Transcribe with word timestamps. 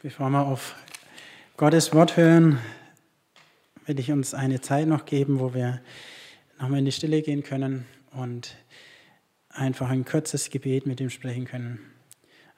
Bevor 0.00 0.30
wir 0.30 0.46
auf 0.46 0.76
Gottes 1.56 1.92
Wort 1.92 2.16
hören, 2.16 2.60
will 3.86 3.98
ich 3.98 4.12
uns 4.12 4.32
eine 4.32 4.60
Zeit 4.60 4.86
noch 4.86 5.06
geben, 5.06 5.40
wo 5.40 5.54
wir 5.54 5.80
nochmal 6.60 6.78
in 6.78 6.84
die 6.84 6.92
Stille 6.92 7.20
gehen 7.20 7.42
können 7.42 7.84
und 8.12 8.54
einfach 9.48 9.90
ein 9.90 10.04
kurzes 10.04 10.50
Gebet 10.50 10.86
mit 10.86 11.00
ihm 11.00 11.10
sprechen 11.10 11.46
können. 11.46 11.80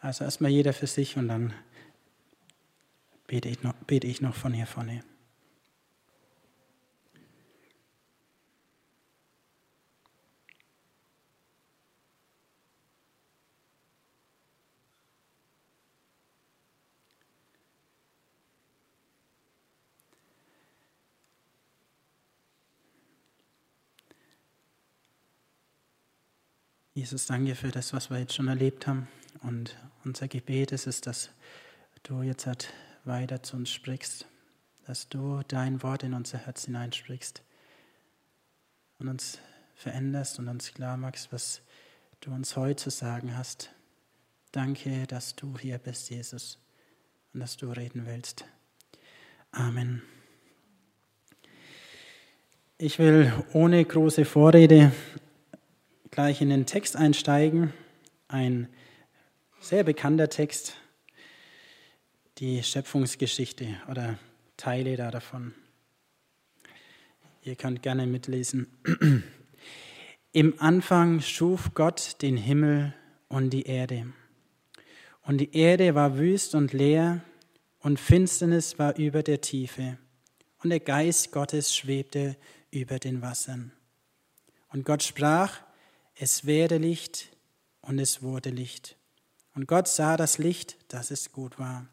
Also 0.03 0.25
erstmal 0.25 0.51
jeder 0.51 0.75
für 0.75 0.87
sich 0.87 1.17
und 1.17 1.29
dann 1.29 1.55
bete 3.27 3.49
ich 3.49 3.63
noch, 3.63 3.73
bete 3.87 4.07
ich 4.07 4.21
noch 4.21 4.35
von 4.35 4.53
hier 4.53 4.67
vorne. 4.67 5.03
Jesus, 27.01 27.25
danke 27.25 27.55
für 27.55 27.71
das, 27.71 27.95
was 27.95 28.11
wir 28.11 28.19
jetzt 28.19 28.35
schon 28.35 28.49
erlebt 28.49 28.87
haben. 28.87 29.09
Und 29.41 29.75
unser 30.05 30.29
Gebet 30.29 30.71
ist 30.71 30.87
es, 30.87 31.01
dass 31.01 31.31
du 32.03 32.21
jetzt 32.21 32.47
halt 32.47 32.75
weiter 33.05 33.43
zu 33.43 33.57
uns 33.57 33.71
sprichst, 33.71 34.27
dass 34.85 35.09
du 35.09 35.41
dein 35.49 35.83
Wort 35.83 36.03
in 36.03 36.13
unser 36.13 36.37
Herz 36.37 36.67
hineinsprichst 36.67 37.43
und 38.99 39.09
uns 39.09 39.39
veränderst 39.77 40.39
und 40.41 40.49
uns 40.49 40.75
klar 40.75 40.99
machst, 40.99 41.33
was 41.33 41.63
du 42.21 42.33
uns 42.33 42.55
heute 42.55 42.77
zu 42.77 42.91
sagen 42.91 43.35
hast. 43.35 43.71
Danke, 44.53 45.07
dass 45.07 45.35
du 45.35 45.57
hier 45.57 45.79
bist, 45.79 46.11
Jesus, 46.11 46.59
und 47.33 47.41
dass 47.41 47.57
du 47.57 47.71
reden 47.71 48.05
willst. 48.05 48.45
Amen. 49.53 50.03
Ich 52.77 52.99
will 52.99 53.33
ohne 53.55 53.83
große 53.87 54.27
Vorrede 54.27 54.93
gleich 56.21 56.43
in 56.43 56.51
den 56.51 56.67
Text 56.67 56.97
einsteigen. 56.97 57.73
Ein 58.29 58.69
sehr 59.59 59.85
bekannter 59.85 60.29
Text, 60.29 60.75
die 62.37 62.63
Schöpfungsgeschichte 62.63 63.81
oder 63.91 64.19
Teile 64.59 64.99
davon. 64.99 65.55
Ihr 67.41 67.57
könnt 67.57 67.81
gerne 67.81 68.07
mitlesen. 68.07 68.67
Im 70.33 70.61
Anfang 70.61 71.23
schuf 71.23 71.71
Gott 71.73 72.21
den 72.21 72.37
Himmel 72.37 72.93
und 73.29 73.49
die 73.49 73.63
Erde. 73.63 74.13
Und 75.23 75.39
die 75.39 75.57
Erde 75.57 75.95
war 75.95 76.19
wüst 76.19 76.55
und 76.55 76.75
leer, 76.75 77.23
und 77.79 77.99
Finsternis 77.99 78.79
war 78.79 78.95
über 78.99 79.23
der 79.23 79.41
Tiefe, 79.41 79.97
und 80.63 80.69
der 80.69 80.81
Geist 80.81 81.33
Gottes 81.33 81.75
schwebte 81.75 82.37
über 82.71 82.99
den 82.99 83.23
Wassern. 83.23 83.73
Und 84.69 84.85
Gott 84.85 85.03
sprach, 85.03 85.63
es 86.23 86.45
werde 86.45 86.77
Licht 86.77 87.31
und 87.81 87.99
es 87.99 88.21
wurde 88.21 88.51
Licht. 88.51 88.97
Und 89.55 89.67
Gott 89.67 89.89
sah 89.89 90.19
das 90.19 90.37
Licht, 90.37 90.77
dass 90.89 91.11
es 91.11 91.33
gut 91.33 91.59
war. 91.59 91.89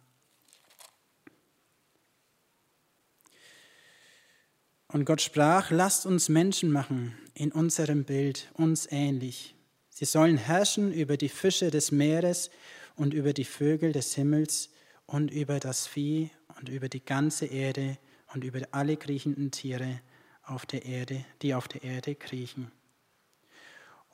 Und 4.89 5.05
Gott 5.05 5.21
sprach, 5.21 5.71
lasst 5.71 6.05
uns 6.05 6.27
Menschen 6.27 6.71
machen 6.71 7.17
in 7.35 7.53
unserem 7.53 8.03
Bild, 8.03 8.51
uns 8.55 8.91
ähnlich. 8.91 9.55
Sie 9.91 10.05
sollen 10.05 10.37
herrschen 10.37 10.91
über 10.91 11.15
die 11.15 11.29
Fische 11.29 11.71
des 11.71 11.91
Meeres 11.93 12.49
und 12.97 13.13
über 13.13 13.31
die 13.31 13.45
Vögel 13.45 13.93
des 13.93 14.13
Himmels 14.15 14.69
und 15.05 15.31
über 15.31 15.61
das 15.61 15.87
Vieh 15.87 16.31
und 16.59 16.67
über 16.67 16.89
die 16.89 17.03
ganze 17.03 17.45
Erde 17.45 17.97
und 18.33 18.43
über 18.43 18.59
alle 18.71 18.97
kriechenden 18.97 19.51
Tiere 19.51 20.01
auf 20.43 20.65
der 20.65 20.83
Erde, 20.83 21.23
die 21.41 21.55
auf 21.55 21.69
der 21.69 21.83
Erde 21.83 22.13
kriechen. 22.15 22.73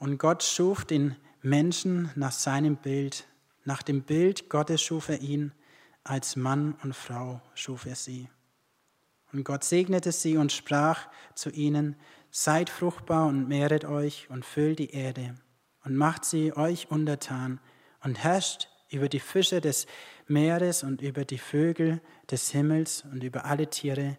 Und 0.04 0.18
Gott 0.18 0.44
schuf 0.44 0.84
den 0.84 1.16
Menschen 1.42 2.12
nach 2.16 2.34
seinem 2.34 2.76
Bild. 2.76 3.26
Nach 3.64 3.82
dem 3.82 4.04
Bild 4.04 4.50
Gottes 4.50 4.82
schuf 4.82 5.08
er 5.08 5.22
ihn, 5.22 5.54
als 6.04 6.36
Mann 6.36 6.76
und 6.84 6.94
Frau 6.94 7.40
schuf 7.54 7.86
er 7.86 7.96
sie. 7.96 8.28
Und 9.32 9.46
Gott 9.46 9.64
segnete 9.64 10.12
sie 10.12 10.36
und 10.36 10.52
sprach 10.52 11.08
zu 11.36 11.52
ihnen, 11.52 11.96
Seid 12.32 12.70
fruchtbar 12.70 13.28
und 13.28 13.48
mehret 13.48 13.86
euch 13.86 14.30
und 14.30 14.44
füllt 14.44 14.80
die 14.80 14.90
Erde 14.90 15.36
und 15.86 15.96
macht 15.96 16.26
sie 16.26 16.52
euch 16.52 16.92
untertan 16.92 17.62
und 18.04 18.22
herrscht 18.22 18.68
über 18.90 19.08
die 19.08 19.22
Fische 19.22 19.62
des 19.62 19.88
Meeres 20.28 20.84
und 20.84 21.02
über 21.02 21.24
die 21.24 21.38
Vögel 21.38 22.02
des 22.30 22.52
Himmels 22.52 23.06
und 23.10 23.24
über 23.24 23.46
alle 23.46 23.70
Tiere, 23.70 24.18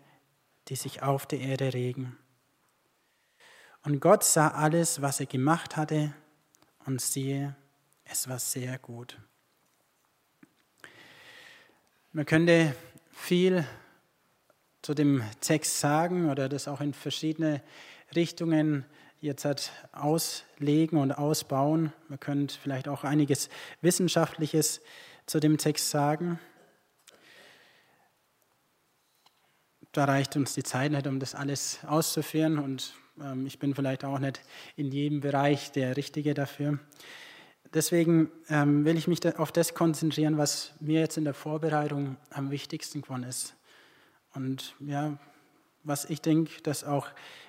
die 0.68 0.76
sich 0.76 1.02
auf 1.02 1.26
der 1.26 1.40
Erde 1.40 1.74
regen. 1.74 2.16
Und 3.84 4.00
Gott 4.00 4.24
sah 4.24 4.48
alles, 4.48 5.02
was 5.02 5.20
er 5.20 5.26
gemacht 5.26 5.76
hatte, 5.76 6.14
und 6.86 7.00
siehe, 7.00 7.54
es 8.04 8.28
war 8.28 8.38
sehr 8.38 8.78
gut. 8.78 9.18
Man 12.12 12.26
könnte 12.26 12.74
viel 13.10 13.66
zu 14.82 14.94
dem 14.94 15.22
Text 15.40 15.80
sagen 15.80 16.30
oder 16.30 16.48
das 16.48 16.68
auch 16.68 16.80
in 16.80 16.92
verschiedene 16.92 17.62
Richtungen 18.14 18.84
jetzt 19.20 19.44
halt 19.44 19.72
auslegen 19.92 20.98
und 20.98 21.12
ausbauen. 21.12 21.92
Man 22.08 22.20
könnte 22.20 22.56
vielleicht 22.58 22.88
auch 22.88 23.04
einiges 23.04 23.48
Wissenschaftliches 23.80 24.82
zu 25.26 25.40
dem 25.40 25.56
Text 25.56 25.90
sagen. 25.90 26.38
Da 29.92 30.04
reicht 30.04 30.36
uns 30.36 30.54
die 30.54 30.62
Zeit 30.62 30.92
nicht, 30.92 31.06
um 31.06 31.18
das 31.18 31.34
alles 31.34 31.78
auszuführen 31.86 32.58
und 32.58 32.94
ich 33.46 33.58
bin 33.58 33.74
vielleicht 33.74 34.04
auch 34.04 34.18
nicht 34.18 34.40
in 34.76 34.90
jedem 34.90 35.20
Bereich 35.20 35.72
der 35.72 35.96
Richtige 35.96 36.34
dafür. 36.34 36.78
Deswegen 37.72 38.30
ähm, 38.48 38.84
will 38.84 38.96
ich 38.96 39.08
mich 39.08 39.38
auf 39.38 39.50
das 39.50 39.74
konzentrieren, 39.74 40.38
was 40.38 40.74
mir 40.80 41.00
jetzt 41.00 41.16
in 41.16 41.24
der 41.24 41.34
Vorbereitung 41.34 42.16
am 42.30 42.50
wichtigsten 42.50 43.02
geworden 43.02 43.24
ist. 43.24 43.56
Und 44.32 44.76
ja, 44.80 45.18
was 45.82 46.04
ich 46.04 46.20
denke, 46.20 46.62
dass 46.62 46.84
auch 46.84 47.08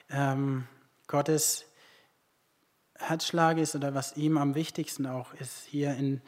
ähm, 0.09 0.68
Gottes 1.08 1.66
Herzschlag 2.96 3.58
ist 3.58 3.76
oder 3.76 3.94
was 3.94 4.18
ihm 4.18 4.38
am 4.38 4.56
wichtigsten 4.56 5.06
auch 5.06 5.34
ist, 5.36 5.66
hier 5.66 5.94
in, 5.94 6.22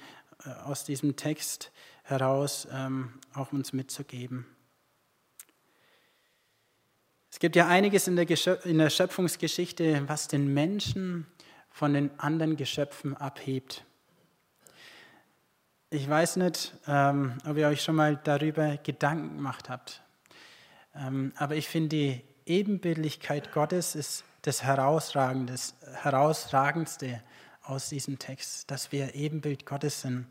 äh, 0.45 0.49
aus 0.63 0.83
diesem 0.83 1.15
Text 1.15 1.71
heraus 2.03 2.67
auch 3.33 3.51
uns 3.51 3.73
mitzugeben. 3.73 4.45
Es 7.37 7.39
gibt 7.39 7.55
ja 7.55 7.67
einiges 7.67 8.07
in 8.07 8.15
der, 8.15 8.27
in 8.65 8.79
der 8.79 8.89
Schöpfungsgeschichte, 8.89 10.01
was 10.07 10.27
den 10.27 10.55
Menschen 10.55 11.27
von 11.69 11.93
den 11.93 12.09
anderen 12.19 12.57
Geschöpfen 12.57 13.15
abhebt. 13.15 13.85
Ich 15.91 16.09
weiß 16.09 16.37
nicht, 16.37 16.73
ähm, 16.87 17.37
ob 17.47 17.57
ihr 17.57 17.67
euch 17.67 17.83
schon 17.83 17.93
mal 17.93 18.19
darüber 18.23 18.77
Gedanken 18.77 19.35
gemacht 19.35 19.69
habt. 19.69 20.01
Ähm, 20.95 21.31
aber 21.35 21.55
ich 21.55 21.67
finde, 21.67 21.89
die 21.89 22.23
Ebenbildlichkeit 22.47 23.51
Gottes 23.51 23.93
ist 23.93 24.23
das 24.41 24.63
Herausragendste 24.63 27.21
aus 27.61 27.89
diesem 27.89 28.17
Text, 28.17 28.71
dass 28.71 28.91
wir 28.91 29.13
Ebenbild 29.13 29.67
Gottes 29.67 30.01
sind. 30.01 30.25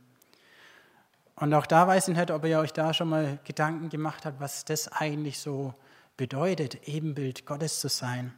Und 1.37 1.55
auch 1.55 1.67
da 1.67 1.87
weiß 1.87 2.09
ich 2.09 2.17
nicht, 2.17 2.33
ob 2.33 2.44
ihr 2.44 2.59
euch 2.59 2.73
da 2.73 2.93
schon 2.93 3.11
mal 3.11 3.38
Gedanken 3.44 3.91
gemacht 3.91 4.27
habt, 4.27 4.41
was 4.41 4.65
das 4.65 4.91
eigentlich 4.91 5.38
so 5.38 5.69
ist 5.69 5.85
bedeutet, 6.16 6.88
Ebenbild 6.88 7.47
Gottes 7.47 7.81
zu 7.81 7.88
sein. 7.88 8.32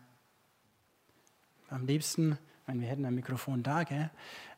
Am 1.71 1.87
liebsten, 1.87 2.39
wenn 2.67 2.81
wir 2.81 2.89
hätten 2.89 3.05
ein 3.05 3.15
Mikrofon 3.15 3.63
da, 3.63 3.85
gell, 3.85 4.11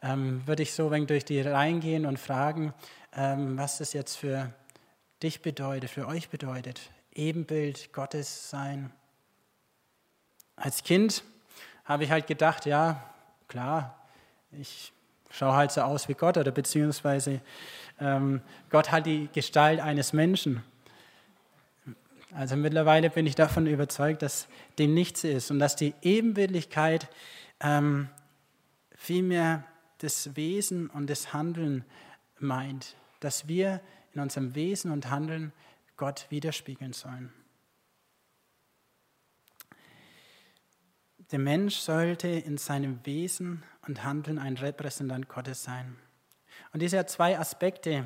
ähm, 0.03 0.47
würde 0.47 0.63
ich 0.63 0.73
so 0.73 0.91
wenn 0.91 1.07
durch 1.07 1.25
die 1.25 1.41
Reihen 1.41 1.81
gehen 1.81 2.07
und 2.07 2.19
fragen, 2.19 2.73
ähm, 3.15 3.59
was 3.59 3.79
das 3.79 3.93
jetzt 3.93 4.17
für 4.17 4.53
dich 5.23 5.43
bedeutet, 5.43 5.91
für 5.91 6.07
euch 6.07 6.29
bedeutet, 6.29 6.91
Ebenbild 7.13 7.93
Gottes 7.93 8.51
sein. 8.51 8.93
Als 10.57 10.83
Kind 10.83 11.25
habe 11.85 12.05
ich 12.05 12.11
halt 12.11 12.27
gedacht, 12.27 12.67
ja, 12.67 13.03
klar, 13.49 13.99
ich 14.53 14.93
schaue 15.31 15.55
halt 15.55 15.73
so 15.73 15.83
aus 15.83 16.09
wie 16.09 16.15
Gott 16.15 16.37
oder 16.37 16.53
beziehungsweise 16.53 17.41
ähm, 18.01 18.41
Gott 18.71 18.91
hat 18.91 19.07
die 19.07 19.29
Gestalt 19.33 19.81
eines 19.81 20.13
Menschen. 20.13 20.63
Also 22.33 22.55
mittlerweile 22.57 23.11
bin 23.11 23.27
ich 23.27 23.35
davon 23.35 23.67
überzeugt, 23.67 24.23
dass 24.23 24.47
dem 24.79 24.95
nichts 24.95 25.25
ist 25.25 25.51
und 25.51 25.59
dass 25.59 25.75
die 25.75 25.95
Ebenbildlichkeit 26.03 27.09
ähm, 27.61 28.09
vielmehr 28.95 29.65
das 29.99 30.37
Wesen 30.37 30.89
und 30.89 31.11
das 31.11 31.33
Handeln 31.33 31.85
meint, 32.39 32.97
dass 33.19 33.49
wir 33.49 33.81
in 34.15 34.21
unserem 34.21 34.55
Wesen 34.55 34.93
und 34.93 35.11
Handeln 35.11 35.53
Gott 35.97 36.27
widerspiegeln 36.31 36.93
sollen. 36.93 37.33
Der 41.33 41.39
Mensch 41.39 41.77
sollte 41.77 42.29
in 42.29 42.59
seinem 42.59 43.05
Wesen 43.05 43.63
und 43.87 44.03
Handeln 44.03 44.39
ein 44.39 44.57
Repräsentant 44.57 45.29
Gottes 45.29 45.63
sein. 45.63 45.97
Und 46.73 46.81
diese 46.81 47.05
zwei 47.07 47.39
Aspekte, 47.39 48.05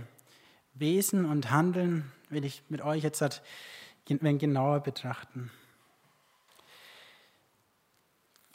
Wesen 0.75 1.25
und 1.25 1.51
Handeln 1.51 2.11
will 2.29 2.45
ich 2.45 2.63
mit 2.69 2.83
euch 2.83 3.03
jetzt 3.03 3.23
wenig 4.09 4.41
genauer 4.41 4.81
betrachten. 4.81 5.51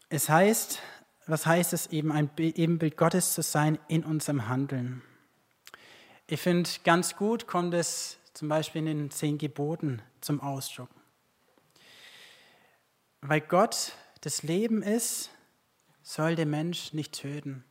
Es 0.10 0.30
heißt, 0.30 0.81
was 1.28 1.46
heißt 1.46 1.74
es 1.74 1.88
eben, 1.88 2.12
ein 2.12 2.30
Ebenbild 2.38 2.98
Gottes 2.98 3.34
zu 3.34 3.44
sein 3.44 3.78
in 3.88 4.04
unserem 4.04 4.48
Handeln? 4.48 5.04
Ich 6.28 6.42
finde, 6.42 6.69
ganz 6.84 7.16
gut 7.16 7.48
kommt 7.48 7.74
es 7.74 8.18
zum 8.34 8.50
Beispiel 8.50 8.81
in 8.81 8.98
den 8.98 9.12
zehn 9.12 9.38
Geboten 9.38 10.01
zum 10.22 10.42
Ausdruck. 10.42 10.90
Weil 13.22 13.42
Gott 13.42 13.94
das 14.22 14.44
Leben 14.44 14.81
ist, 14.81 15.30
soll 16.02 16.36
der 16.36 16.45
Mensch 16.45 16.94
nicht 16.94 17.13
töten. 17.13 17.63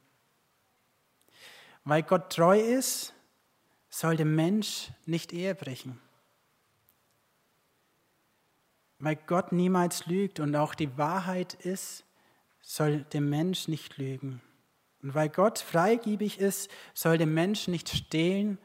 Weil 1.85 2.03
Gott 2.03 2.33
treu 2.33 2.61
ist, 2.61 3.15
soll 3.91 4.17
der 4.17 4.27
Mensch 4.27 4.91
nicht 5.07 5.33
Ehe 5.33 5.55
brechen. 5.55 6.01
Weil 8.99 9.17
Gott 9.27 9.53
niemals 9.53 10.07
lügt 10.07 10.41
und 10.41 10.55
auch 10.57 10.75
die 10.75 10.97
Wahrheit 10.99 11.55
ist, 11.55 12.05
soll 12.61 13.05
der 13.13 13.21
Mensch 13.21 13.69
nicht 13.69 13.97
lügen. 13.99 14.43
Und 15.03 15.15
weil 15.15 15.29
Gott 15.29 15.59
freigebig 15.59 16.39
ist, 16.41 16.71
soll 16.95 17.19
der 17.19 17.27
Mensch 17.27 17.69
nicht 17.69 17.89
stehlen 17.89 18.59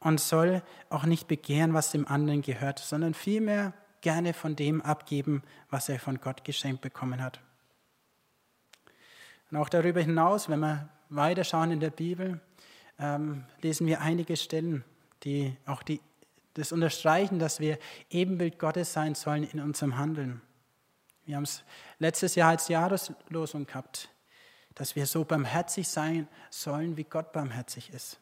und 0.00 0.20
soll 0.20 0.62
auch 0.88 1.04
nicht 1.04 1.28
begehren, 1.28 1.74
was 1.74 1.90
dem 1.90 2.06
anderen 2.06 2.42
gehört, 2.42 2.78
sondern 2.78 3.14
vielmehr 3.14 3.74
gerne 4.00 4.34
von 4.34 4.56
dem 4.56 4.82
abgeben, 4.82 5.42
was 5.70 5.88
er 5.88 5.98
von 5.98 6.20
Gott 6.20 6.44
geschenkt 6.44 6.82
bekommen 6.82 7.22
hat. 7.22 7.40
Und 9.50 9.58
auch 9.58 9.68
darüber 9.68 10.00
hinaus, 10.00 10.48
wenn 10.48 10.60
wir 10.60 10.88
weiterschauen 11.10 11.70
in 11.70 11.80
der 11.80 11.90
Bibel, 11.90 12.40
ähm, 12.98 13.44
lesen 13.62 13.86
wir 13.86 14.00
einige 14.00 14.36
Stellen, 14.36 14.84
die 15.22 15.56
auch 15.66 15.82
die, 15.82 16.00
das 16.54 16.72
unterstreichen, 16.72 17.38
dass 17.38 17.60
wir 17.60 17.78
Ebenbild 18.10 18.58
Gottes 18.58 18.92
sein 18.92 19.14
sollen 19.14 19.44
in 19.44 19.60
unserem 19.60 19.96
Handeln. 19.96 20.40
Wir 21.24 21.36
haben 21.36 21.44
es 21.44 21.64
letztes 21.98 22.34
Jahr 22.34 22.50
als 22.50 22.68
Jahreslosung 22.68 23.66
gehabt, 23.66 24.08
dass 24.74 24.96
wir 24.96 25.06
so 25.06 25.24
barmherzig 25.24 25.88
sein 25.88 26.28
sollen, 26.50 26.96
wie 26.96 27.04
Gott 27.04 27.32
barmherzig 27.32 27.90
ist. 27.92 28.18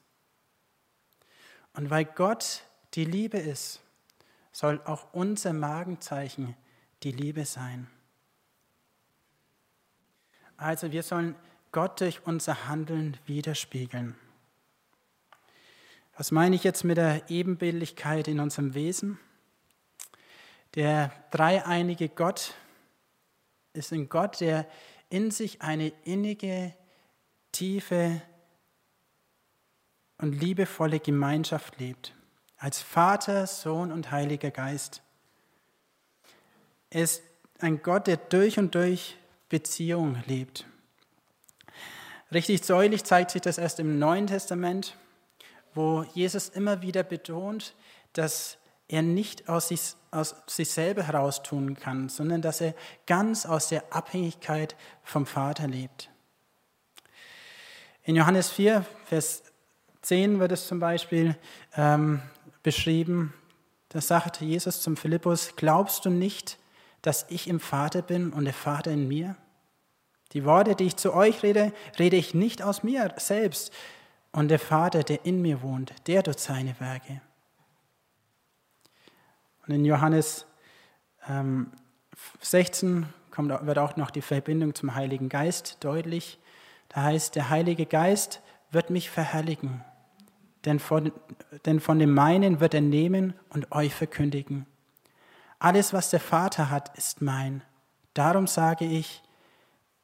Und 1.75 1.91
weil 1.91 2.05
Gott 2.05 2.63
die 2.95 3.05
Liebe 3.05 3.39
ist, 3.39 3.81
soll 4.53 4.81
auch 4.85 5.13
unser 5.13 5.53
Magenzeichen 5.53 6.55
die 7.03 7.13
Liebe 7.13 7.45
sein. 7.47 7.89
Also 10.57 10.93
wir 10.93 11.03
sollen 11.03 11.35
Gott 11.73 12.01
durch 12.01 12.25
unser 12.27 12.69
Handeln 12.69 13.17
widerspiegeln. 13.27 14.15
Was 16.17 16.31
meine 16.31 16.57
ich 16.57 16.65
jetzt 16.65 16.85
mit 16.85 16.99
der 16.99 17.31
Ebenbildlichkeit 17.31 18.29
in 18.29 18.41
unserem 18.41 18.75
Wesen? 18.75 19.19
Der 20.75 21.13
dreieinige 21.31 22.09
Gott 22.09 22.55
ist 23.73 23.93
ein 23.93 24.09
Gott, 24.09 24.41
der 24.41 24.67
in 25.11 25.31
sich 25.31 25.63
eine 25.63 25.93
innige, 26.05 26.75
tiefe 27.53 28.23
und 30.19 30.33
liebevolle 30.33 31.01
Gemeinschaft 31.01 31.79
lebt 31.79 32.15
als 32.63 32.81
Vater, 32.81 33.49
Sohn 33.49 33.91
und 33.91 34.13
Heiliger 34.13 34.53
Geist. 34.53 35.03
Er 36.91 37.03
ist 37.03 37.23
ein 37.59 37.83
Gott, 37.83 38.07
der 38.07 38.19
durch 38.19 38.57
und 38.57 38.77
durch 38.77 39.17
Beziehung 39.49 40.23
lebt. 40.27 40.65
Richtig 42.33 42.63
säulich 42.63 43.03
zeigt 43.03 43.33
sich 43.33 43.43
das 43.43 43.59
erst 43.59 43.81
im 43.81 43.99
Neuen 43.99 44.29
Testament, 44.29 44.97
wo 45.75 46.05
Jesus 46.15 46.49
immer 46.49 46.83
wieder 46.83 47.03
betont, 47.03 47.75
dass 48.13 48.59
er 48.89 49.03
nicht 49.03 49.49
aus 49.49 49.69
sich, 49.69 49.95
aus 50.11 50.35
sich 50.47 50.71
selber 50.71 51.05
heraus 51.05 51.43
tun 51.43 51.75
kann, 51.75 52.09
sondern 52.09 52.43
dass 52.43 52.61
er 52.61 52.75
ganz 53.07 53.47
aus 53.47 53.69
der 53.69 53.85
Abhängigkeit 53.93 54.77
vom 55.03 55.25
Vater 55.25 55.67
lebt. 55.67 56.11
In 58.05 58.17
Johannes 58.17 58.51
4, 58.51 58.85
Vers 59.07 59.45
10 60.03 60.41
wird 60.41 60.53
es 60.53 60.67
zum 60.67 60.81
Beispiel 60.81 61.37
ähm, 61.77 62.21
beschrieben. 62.63 63.33
Da 63.89 64.01
sagte 64.01 64.45
Jesus 64.45 64.83
zum 64.83 64.97
Philippus, 64.97 65.55
glaubst 65.57 66.05
du 66.05 66.11
nicht, 66.11 66.59
dass 67.03 67.27
ich 67.29 67.49
im 67.49 67.61
Vater 67.61 68.03
bin 68.03 68.33
und 68.33 68.45
der 68.45 68.55
Vater 68.55 68.91
in 68.91 69.07
mir? 69.07 69.37
Die 70.33 70.45
Worte, 70.45 70.75
die 70.75 70.87
ich 70.87 70.97
zu 70.97 71.15
euch 71.15 71.43
rede, 71.43 71.73
rede 71.99 72.17
ich 72.17 72.35
nicht 72.35 72.63
aus 72.63 72.83
mir 72.83 73.15
selbst. 73.19 73.73
Und 74.33 74.49
der 74.49 74.59
Vater, 74.59 75.03
der 75.03 75.25
in 75.25 75.43
mir 75.43 75.63
wohnt, 75.63 75.95
der 76.07 76.23
tut 76.23 76.41
seine 76.41 76.79
Werke. 76.81 77.21
Und 79.67 79.75
in 79.75 79.85
Johannes 79.85 80.47
ähm, 81.29 81.71
16 82.41 83.07
kommt, 83.31 83.51
wird 83.67 83.79
auch 83.79 83.97
noch 83.97 84.11
die 84.11 84.23
Verbindung 84.23 84.75
zum 84.75 84.95
Heiligen 84.95 85.29
Geist 85.29 85.79
deutlich. 85.81 86.39
Da 86.89 87.03
heißt, 87.03 87.37
der 87.37 87.51
Heilige 87.51 87.87
Geist 87.87 88.41
wird 88.71 88.91
mich 88.91 89.11
verherrlichen 89.11 89.85
denn 90.65 90.79
von, 90.79 91.13
denn 91.65 91.81
von 91.81 91.99
dem 91.99 92.15
meinen 92.15 92.61
wird 92.61 92.75
er 92.75 92.81
nehmen 92.81 93.35
und 93.51 93.73
euch 93.73 93.95
verkündigen. 93.95 94.67
Alles, 95.59 95.93
was 95.93 96.11
der 96.11 96.21
Vater 96.21 96.71
hat, 96.71 96.97
ist 96.97 97.23
mein. 97.23 97.63
Darum 98.15 98.47
sage 98.47 98.85
ich, 98.85 99.23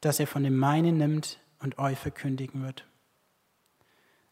dass 0.00 0.20
er 0.20 0.26
von 0.26 0.44
dem 0.44 0.56
meinen 0.56 0.96
nimmt 0.96 1.40
und 1.60 1.78
euch 1.78 1.98
verkündigen 1.98 2.62
wird. 2.62 2.86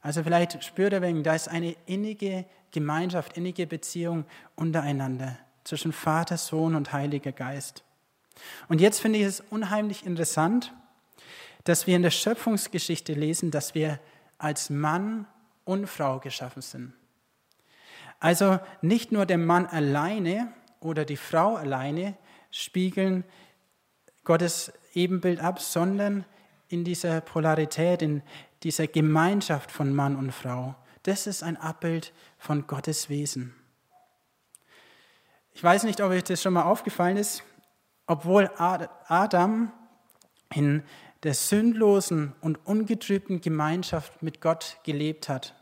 Also 0.07 0.23
vielleicht 0.23 0.63
spürt 0.63 0.93
ihr 0.93 1.03
wegen, 1.03 1.25
da 1.25 1.35
ist 1.35 1.49
eine 1.49 1.75
innige 1.85 2.45
Gemeinschaft, 2.71 3.37
innige 3.37 3.67
Beziehung 3.67 4.25
untereinander 4.55 5.37
zwischen 5.65 5.93
Vater, 5.93 6.37
Sohn 6.37 6.77
und 6.77 6.93
Heiliger 6.93 7.33
Geist. 7.33 7.83
Und 8.69 8.81
jetzt 8.81 9.01
finde 9.01 9.19
ich 9.19 9.25
es 9.25 9.41
unheimlich 9.51 10.07
interessant, 10.07 10.73
dass 11.65 11.89
wir 11.89 11.97
in 11.97 12.03
der 12.03 12.13
Schöpfungsgeschichte 12.13 13.15
lesen, 13.15 13.51
dass 13.51 13.75
wir 13.75 13.99
als 14.39 14.71
Mann 14.71 15.27
und 15.65 15.89
Frau 15.89 16.21
geschaffen 16.21 16.63
sind. 16.63 16.93
Also 18.21 18.61
nicht 18.83 19.11
nur 19.11 19.27
der 19.27 19.39
Mann 19.39 19.67
alleine 19.67 20.53
oder 20.79 21.05
die 21.05 21.17
Frau 21.17 21.57
alleine 21.57 22.17
spiegeln 22.53 23.25
Gottes 24.23 24.73
Ebenbild 24.95 25.41
ab, 25.41 25.61
sondern 25.61 26.25
in 26.69 26.85
dieser 26.85 27.21
Polarität, 27.21 28.03
in 28.03 28.23
dieser 28.63 28.87
Gemeinschaft 28.87 29.71
von 29.71 29.95
Mann 29.95 30.17
und 30.17 30.33
Frau. 30.33 30.75
Das 31.03 31.27
ist 31.27 31.43
ein 31.43 31.57
Abbild 31.57 32.13
von 32.39 32.67
Gottes 32.67 33.09
Wesen. 33.09 33.55
Ich 35.55 35.63
weiß 35.63 35.85
nicht, 35.85 36.01
ob 36.01 36.11
euch 36.11 36.25
das 36.25 36.43
schon 36.43 36.53
mal 36.53 36.65
aufgefallen 36.65 37.17
ist, 37.17 37.43
obwohl 38.07 38.51
Adam 38.59 39.73
in 40.53 40.83
der 41.23 41.35
sündlosen 41.35 42.35
und 42.41 42.57
ungetrübten 42.67 43.41
Gemeinschaft 43.41 44.23
mit 44.23 44.41
Gott 44.41 44.79
gelebt 44.85 45.29
hat, 45.29 45.55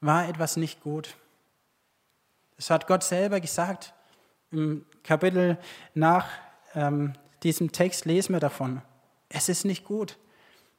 war 0.00 0.28
etwas 0.28 0.56
nicht 0.56 0.80
gut. 0.80 1.16
Das 2.56 2.70
hat 2.70 2.86
Gott 2.86 3.02
selber 3.02 3.40
gesagt. 3.40 3.94
Im 4.50 4.84
Kapitel 5.02 5.58
nach 5.94 6.26
ähm, 6.74 7.14
diesem 7.42 7.72
Text 7.72 8.04
lesen 8.04 8.32
wir 8.32 8.40
davon. 8.40 8.82
Es 9.34 9.48
ist 9.48 9.64
nicht 9.64 9.84
gut. 9.84 10.18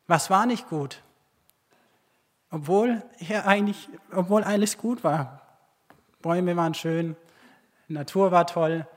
Was 0.07 0.29
war 0.29 0.45
nicht 0.45 0.69
gut? 0.69 1.01
Obwohl 2.49 3.03
er 3.19 3.47
eigentlich, 3.47 3.89
obwohl 4.11 4.43
alles 4.43 4.77
gut 4.77 5.03
war. 5.03 5.41
Bäume 6.21 6.55
waren 6.55 6.73
schön, 6.73 7.15
Natur 7.87 8.31
war 8.31 8.47
toll. 8.47 8.87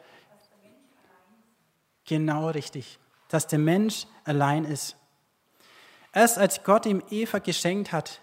Genau 2.05 2.49
richtig 2.49 2.99
dass 3.29 3.47
der 3.47 3.59
Mensch 3.59 4.07
allein 4.25 4.65
ist. 4.65 4.97
Erst 6.13 6.39
als 6.39 6.65
Gott 6.65 6.87
ihm 6.87 7.03
Eva 7.11 7.39
geschenkt 7.39 7.93
hat, 7.93 8.21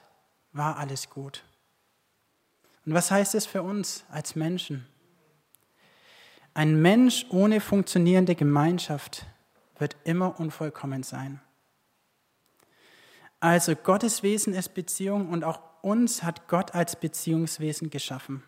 war 0.51 0.77
alles 0.77 1.09
gut. 1.09 1.43
Und 2.85 2.93
was 2.93 3.11
heißt 3.11 3.35
es 3.35 3.45
für 3.45 3.63
uns 3.63 4.03
als 4.09 4.35
Menschen? 4.35 4.87
Ein 6.53 6.81
Mensch 6.81 7.25
ohne 7.29 7.61
funktionierende 7.61 8.35
Gemeinschaft 8.35 9.25
wird 9.77 9.95
immer 10.03 10.39
unvollkommen 10.39 11.03
sein. 11.03 11.41
Also 13.39 13.75
Gottes 13.75 14.23
Wesen 14.23 14.53
ist 14.53 14.73
Beziehung 14.73 15.29
und 15.29 15.43
auch 15.43 15.59
uns 15.81 16.23
hat 16.23 16.47
Gott 16.47 16.73
als 16.73 16.95
Beziehungswesen 16.95 17.89
geschaffen. 17.89 18.43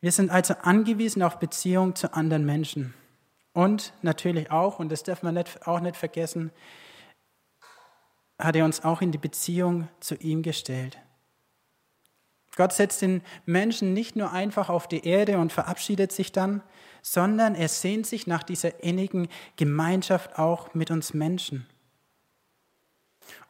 Wir 0.00 0.12
sind 0.12 0.30
also 0.30 0.54
angewiesen 0.62 1.22
auf 1.22 1.38
Beziehung 1.38 1.94
zu 1.94 2.12
anderen 2.12 2.44
Menschen. 2.44 2.92
Und 3.52 3.92
natürlich 4.02 4.50
auch, 4.50 4.80
und 4.80 4.90
das 4.90 5.04
darf 5.04 5.22
man 5.22 5.34
nicht, 5.34 5.66
auch 5.66 5.80
nicht 5.80 5.96
vergessen, 5.96 6.50
hat 8.38 8.56
er 8.56 8.64
uns 8.64 8.84
auch 8.84 9.00
in 9.00 9.12
die 9.12 9.18
Beziehung 9.18 9.88
zu 10.00 10.16
ihm 10.16 10.42
gestellt. 10.42 10.98
Gott 12.56 12.72
setzt 12.72 13.02
den 13.02 13.22
Menschen 13.46 13.92
nicht 13.92 14.16
nur 14.16 14.32
einfach 14.32 14.68
auf 14.68 14.86
die 14.86 15.06
Erde 15.06 15.38
und 15.38 15.52
verabschiedet 15.52 16.12
sich 16.12 16.32
dann, 16.32 16.62
sondern 17.02 17.54
er 17.54 17.68
sehnt 17.68 18.06
sich 18.06 18.26
nach 18.26 18.42
dieser 18.42 18.82
innigen 18.82 19.28
Gemeinschaft 19.56 20.38
auch 20.38 20.72
mit 20.74 20.90
uns 20.90 21.14
Menschen. 21.14 21.66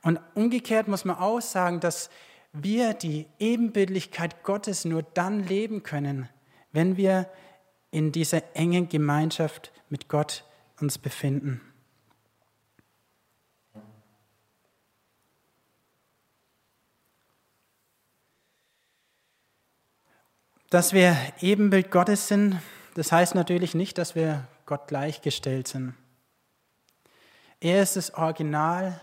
Und 0.03 0.21
umgekehrt 0.35 0.89
muss 0.89 1.05
man 1.05 1.17
auch 1.19 1.41
sagen, 1.41 1.81
dass 1.81 2.11
wir 2.53 2.95
die 2.95 3.27
Ebenbildlichkeit 3.39 4.43
Gottes 4.45 4.85
nur 4.85 5.03
dann 5.03 5.43
leben 5.43 5.83
können, 5.83 6.29
wenn 6.73 6.97
wir 6.97 7.29
in 7.91 8.13
dieser 8.13 8.43
engen 8.57 8.89
Gemeinschaft 8.89 9.73
mit 9.89 10.09
Gott 10.09 10.45
uns 10.81 10.99
befinden. 10.99 11.61
Dass 20.71 20.93
wir 20.93 21.17
Ebenbild 21.41 21.91
Gottes 21.91 22.29
sind, 22.29 22.61
das 22.95 23.13
heißt 23.13 23.35
natürlich 23.35 23.75
nicht, 23.75 23.99
dass 23.99 24.15
wir 24.15 24.47
Gott 24.67 24.89
gleichgestellt 24.89 25.69
sind. 25.69 25.95
Er 27.61 27.83
ist 27.83 27.97
das 27.97 28.15
Original, 28.15 29.01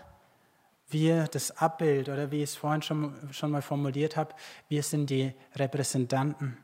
wir 0.88 1.24
das 1.24 1.56
Abbild 1.56 2.08
oder 2.08 2.30
wie 2.30 2.38
ich 2.38 2.50
es 2.50 2.56
vorhin 2.56 2.82
schon, 2.82 3.14
schon 3.32 3.50
mal 3.50 3.62
formuliert 3.62 4.16
habe, 4.16 4.34
wir 4.68 4.82
sind 4.82 5.08
die 5.08 5.32
Repräsentanten. 5.56 6.58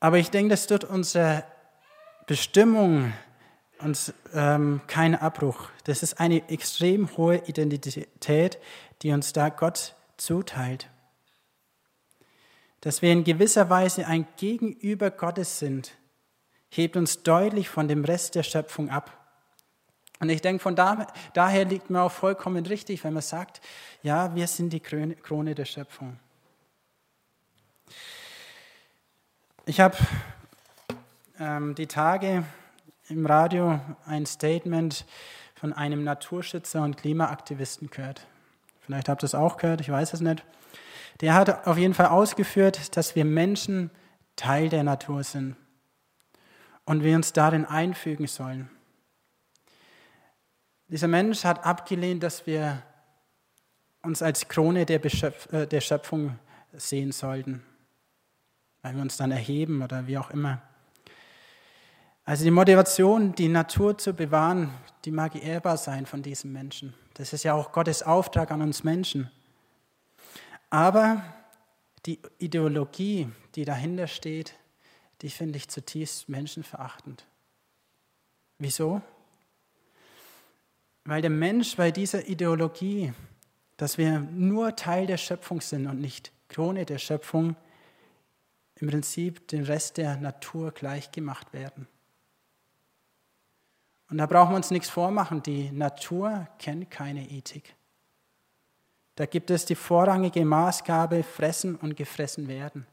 Aber 0.00 0.18
ich 0.18 0.30
denke, 0.30 0.50
das 0.50 0.66
tut 0.66 0.84
unsere 0.84 1.44
Bestimmung 2.26 3.12
uns 3.80 4.12
ähm, 4.34 4.80
keinen 4.86 5.14
Abbruch. 5.14 5.68
Das 5.84 6.02
ist 6.02 6.20
eine 6.20 6.48
extrem 6.48 7.16
hohe 7.16 7.36
Identität, 7.46 8.58
die 9.02 9.12
uns 9.12 9.32
da 9.32 9.48
Gott 9.50 9.94
zuteilt 10.16 10.88
dass 12.80 13.02
wir 13.02 13.12
in 13.12 13.24
gewisser 13.24 13.70
Weise 13.70 14.06
ein 14.06 14.26
Gegenüber 14.36 15.10
Gottes 15.10 15.58
sind, 15.58 15.92
hebt 16.70 16.96
uns 16.96 17.22
deutlich 17.22 17.68
von 17.68 17.88
dem 17.88 18.04
Rest 18.04 18.34
der 18.34 18.42
Schöpfung 18.42 18.90
ab. 18.90 19.14
Und 20.20 20.30
ich 20.30 20.40
denke, 20.40 20.62
von 20.62 20.74
da, 20.74 21.06
daher 21.32 21.64
liegt 21.64 21.90
mir 21.90 22.02
auch 22.02 22.12
vollkommen 22.12 22.66
richtig, 22.66 23.04
wenn 23.04 23.14
man 23.14 23.22
sagt, 23.22 23.60
ja, 24.02 24.34
wir 24.34 24.46
sind 24.46 24.72
die 24.72 24.80
Krone 24.80 25.54
der 25.54 25.64
Schöpfung. 25.64 26.18
Ich 29.64 29.80
habe 29.80 29.96
ähm, 31.38 31.74
die 31.74 31.86
Tage 31.86 32.44
im 33.08 33.26
Radio 33.26 33.80
ein 34.06 34.26
Statement 34.26 35.04
von 35.54 35.72
einem 35.72 36.04
Naturschützer 36.04 36.82
und 36.82 36.96
Klimaaktivisten 36.96 37.90
gehört. 37.90 38.26
Vielleicht 38.80 39.08
habt 39.08 39.22
ihr 39.22 39.26
es 39.26 39.34
auch 39.34 39.56
gehört, 39.56 39.80
ich 39.80 39.90
weiß 39.90 40.14
es 40.14 40.20
nicht. 40.20 40.42
Der 41.20 41.34
hat 41.34 41.66
auf 41.66 41.76
jeden 41.76 41.94
Fall 41.94 42.06
ausgeführt, 42.06 42.96
dass 42.96 43.16
wir 43.16 43.24
Menschen 43.24 43.90
Teil 44.36 44.68
der 44.68 44.84
Natur 44.84 45.24
sind 45.24 45.56
und 46.84 47.02
wir 47.02 47.16
uns 47.16 47.32
darin 47.32 47.64
einfügen 47.64 48.26
sollen. 48.26 48.70
Dieser 50.86 51.08
Mensch 51.08 51.44
hat 51.44 51.66
abgelehnt, 51.66 52.22
dass 52.22 52.46
wir 52.46 52.82
uns 54.02 54.22
als 54.22 54.48
Krone 54.48 54.86
der, 54.86 54.98
Beschöpf 54.98 55.52
äh, 55.52 55.66
der 55.66 55.80
Schöpfung 55.80 56.38
sehen 56.72 57.12
sollten, 57.12 57.62
weil 58.82 58.94
wir 58.94 59.02
uns 59.02 59.16
dann 59.16 59.32
erheben 59.32 59.82
oder 59.82 60.06
wie 60.06 60.16
auch 60.16 60.30
immer. 60.30 60.62
Also 62.24 62.44
die 62.44 62.50
Motivation, 62.50 63.34
die 63.34 63.48
Natur 63.48 63.98
zu 63.98 64.14
bewahren, 64.14 64.70
die 65.04 65.10
mag 65.10 65.34
ehrbar 65.42 65.76
sein 65.76 66.06
von 66.06 66.22
diesem 66.22 66.52
Menschen. 66.52 66.94
Das 67.14 67.32
ist 67.32 67.42
ja 67.42 67.54
auch 67.54 67.72
Gottes 67.72 68.02
Auftrag 68.02 68.50
an 68.50 68.62
uns 68.62 68.84
Menschen. 68.84 69.30
Aber 70.70 71.22
die 72.06 72.20
Ideologie, 72.38 73.28
die 73.54 73.64
dahinter 73.64 74.06
steht, 74.06 74.54
die 75.22 75.30
finde 75.30 75.56
ich 75.56 75.68
zutiefst 75.68 76.28
menschenverachtend. 76.28 77.26
Wieso? 78.58 79.02
Weil 81.04 81.22
der 81.22 81.30
Mensch 81.30 81.76
bei 81.76 81.90
dieser 81.90 82.26
Ideologie, 82.28 83.12
dass 83.76 83.98
wir 83.98 84.20
nur 84.20 84.76
Teil 84.76 85.06
der 85.06 85.16
Schöpfung 85.16 85.60
sind 85.60 85.86
und 85.86 86.00
nicht 86.00 86.32
Krone 86.48 86.84
der 86.84 86.98
Schöpfung, 86.98 87.56
im 88.76 88.88
Prinzip 88.88 89.48
dem 89.48 89.64
Rest 89.64 89.96
der 89.96 90.16
Natur 90.16 90.70
gleichgemacht 90.70 91.52
werden. 91.52 91.88
Und 94.10 94.18
da 94.18 94.26
brauchen 94.26 94.52
wir 94.52 94.56
uns 94.56 94.70
nichts 94.70 94.88
vormachen, 94.88 95.42
die 95.42 95.70
Natur 95.70 96.48
kennt 96.58 96.90
keine 96.90 97.28
Ethik. 97.28 97.74
Da 99.18 99.26
gibt 99.26 99.50
es 99.50 99.64
die 99.64 99.74
vorrangige 99.74 100.44
Maßgabe, 100.44 101.24
fressen 101.24 101.74
und 101.74 101.96
gefressen 101.96 102.46
werden. 102.46 102.86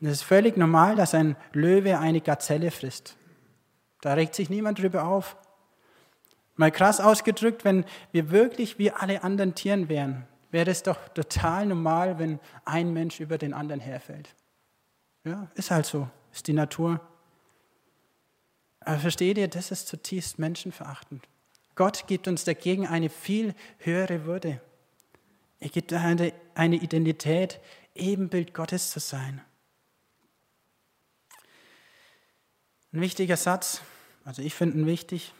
Und 0.00 0.06
es 0.06 0.14
ist 0.14 0.22
völlig 0.22 0.56
normal, 0.56 0.96
dass 0.96 1.12
ein 1.12 1.36
Löwe 1.52 1.98
eine 1.98 2.22
Gazelle 2.22 2.70
frisst. 2.70 3.18
Da 4.00 4.14
regt 4.14 4.34
sich 4.34 4.48
niemand 4.48 4.78
drüber 4.78 5.04
auf. 5.04 5.36
Mal 6.56 6.70
krass 6.70 6.98
ausgedrückt, 6.98 7.62
wenn 7.62 7.84
wir 8.12 8.30
wirklich 8.30 8.78
wie 8.78 8.90
alle 8.90 9.22
anderen 9.22 9.54
Tieren 9.54 9.90
wären, 9.90 10.26
wäre 10.50 10.70
es 10.70 10.82
doch 10.82 10.96
total 11.10 11.66
normal, 11.66 12.18
wenn 12.18 12.40
ein 12.64 12.94
Mensch 12.94 13.20
über 13.20 13.36
den 13.36 13.52
anderen 13.52 13.82
herfällt. 13.82 14.34
Ja, 15.24 15.46
ist 15.56 15.70
halt 15.70 15.84
so, 15.84 16.08
ist 16.32 16.46
die 16.46 16.54
Natur. 16.54 17.02
Aber 18.80 18.98
versteht 18.98 19.36
ihr, 19.36 19.48
das 19.48 19.72
ist 19.72 19.88
zutiefst 19.88 20.38
menschenverachtend. 20.38 21.28
Gott 21.74 22.06
gibt 22.06 22.28
uns 22.28 22.44
dagegen 22.44 22.86
eine 22.86 23.10
viel 23.10 23.54
höhere 23.76 24.24
Würde. 24.24 24.62
Er 25.62 25.68
gibt 25.68 25.92
eine, 25.92 26.32
eine 26.56 26.74
Identität, 26.74 27.60
Ebenbild 27.94 28.52
Gottes 28.52 28.90
zu 28.90 28.98
sein. 28.98 29.42
Ein 32.92 33.00
wichtiger 33.00 33.36
Satz, 33.36 33.80
also 34.24 34.42
ich 34.42 34.54
finde 34.54 34.78
ihn 34.78 34.86
wichtig. 34.86 35.32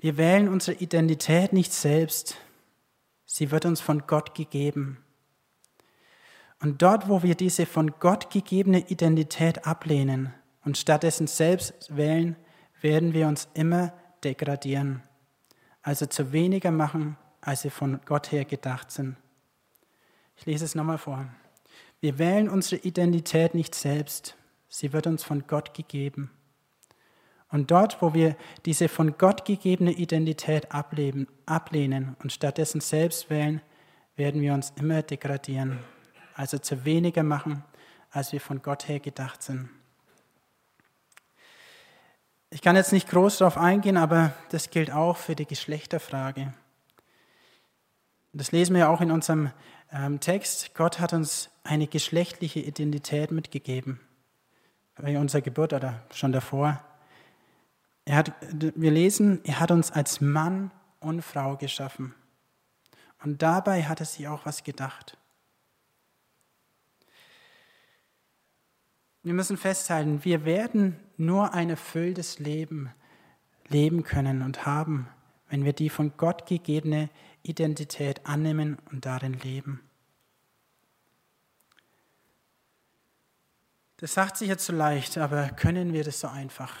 Wir 0.00 0.16
wählen 0.16 0.48
unsere 0.48 0.78
Identität 0.78 1.52
nicht 1.52 1.72
selbst, 1.72 2.38
sie 3.24 3.52
wird 3.52 3.66
uns 3.66 3.80
von 3.80 4.08
Gott 4.08 4.34
gegeben. 4.34 4.98
Und 6.58 6.82
dort, 6.82 7.08
wo 7.08 7.22
wir 7.22 7.36
diese 7.36 7.66
von 7.66 8.00
Gott 8.00 8.32
gegebene 8.32 8.80
Identität 8.88 9.64
ablehnen 9.64 10.34
und 10.64 10.76
stattdessen 10.76 11.28
selbst 11.28 11.96
wählen, 11.96 12.34
werden 12.80 13.14
wir 13.14 13.28
uns 13.28 13.46
immer 13.54 13.92
degradieren, 14.24 15.04
also 15.82 16.04
zu 16.06 16.32
weniger 16.32 16.72
machen 16.72 17.16
als 17.40 17.62
sie 17.62 17.70
von 17.70 18.00
Gott 18.04 18.32
her 18.32 18.44
gedacht 18.44 18.90
sind. 18.90 19.16
Ich 20.36 20.46
lese 20.46 20.64
es 20.64 20.74
nochmal 20.74 20.98
vor. 20.98 21.26
Wir 22.00 22.18
wählen 22.18 22.48
unsere 22.48 22.80
Identität 22.82 23.54
nicht 23.54 23.74
selbst, 23.74 24.36
sie 24.68 24.92
wird 24.92 25.06
uns 25.06 25.24
von 25.24 25.46
Gott 25.46 25.74
gegeben. 25.74 26.30
Und 27.50 27.70
dort, 27.70 28.02
wo 28.02 28.14
wir 28.14 28.36
diese 28.66 28.88
von 28.88 29.16
Gott 29.16 29.44
gegebene 29.44 29.92
Identität 29.92 30.70
ableben, 30.70 31.26
ablehnen 31.46 32.16
und 32.22 32.32
stattdessen 32.32 32.80
selbst 32.80 33.30
wählen, 33.30 33.62
werden 34.16 34.42
wir 34.42 34.52
uns 34.52 34.72
immer 34.76 35.02
degradieren, 35.02 35.78
also 36.34 36.58
zu 36.58 36.84
weniger 36.84 37.22
machen, 37.22 37.64
als 38.10 38.32
wir 38.32 38.40
von 38.40 38.62
Gott 38.62 38.88
her 38.88 39.00
gedacht 39.00 39.42
sind. 39.42 39.70
Ich 42.50 42.62
kann 42.62 42.76
jetzt 42.76 42.92
nicht 42.92 43.08
groß 43.08 43.38
darauf 43.38 43.58
eingehen, 43.58 43.96
aber 43.96 44.32
das 44.50 44.70
gilt 44.70 44.90
auch 44.90 45.16
für 45.16 45.34
die 45.34 45.46
Geschlechterfrage. 45.46 46.54
Das 48.38 48.52
lesen 48.52 48.74
wir 48.74 48.80
ja 48.80 48.88
auch 48.88 49.00
in 49.00 49.10
unserem 49.10 49.50
ähm, 49.92 50.20
Text. 50.20 50.72
Gott 50.76 51.00
hat 51.00 51.12
uns 51.12 51.50
eine 51.64 51.88
geschlechtliche 51.88 52.60
Identität 52.60 53.32
mitgegeben. 53.32 53.98
Bei 54.94 55.18
unserer 55.18 55.42
Geburt 55.42 55.72
oder 55.72 56.04
schon 56.12 56.30
davor. 56.30 56.80
Er 58.04 58.16
hat, 58.16 58.32
wir 58.52 58.92
lesen, 58.92 59.40
er 59.44 59.58
hat 59.58 59.72
uns 59.72 59.90
als 59.90 60.20
Mann 60.20 60.70
und 61.00 61.22
Frau 61.22 61.56
geschaffen. 61.56 62.14
Und 63.24 63.42
dabei 63.42 63.82
hat 63.82 63.98
er 63.98 64.06
sich 64.06 64.28
auch 64.28 64.46
was 64.46 64.62
gedacht. 64.62 65.18
Wir 69.24 69.34
müssen 69.34 69.56
festhalten, 69.56 70.24
wir 70.24 70.44
werden 70.44 70.96
nur 71.16 71.54
ein 71.54 71.70
erfülltes 71.70 72.38
Leben 72.38 72.94
leben 73.66 74.04
können 74.04 74.42
und 74.42 74.64
haben, 74.64 75.08
wenn 75.50 75.64
wir 75.64 75.72
die 75.72 75.90
von 75.90 76.12
Gott 76.16 76.46
gegebene 76.46 77.10
Identität 77.42 78.26
annehmen 78.26 78.78
und 78.90 79.06
darin 79.06 79.34
leben. 79.34 79.80
Das 83.98 84.14
sagt 84.14 84.36
sich 84.36 84.48
jetzt 84.48 84.64
so 84.64 84.72
leicht, 84.72 85.18
aber 85.18 85.48
können 85.48 85.92
wir 85.92 86.04
das 86.04 86.20
so 86.20 86.28
einfach? 86.28 86.76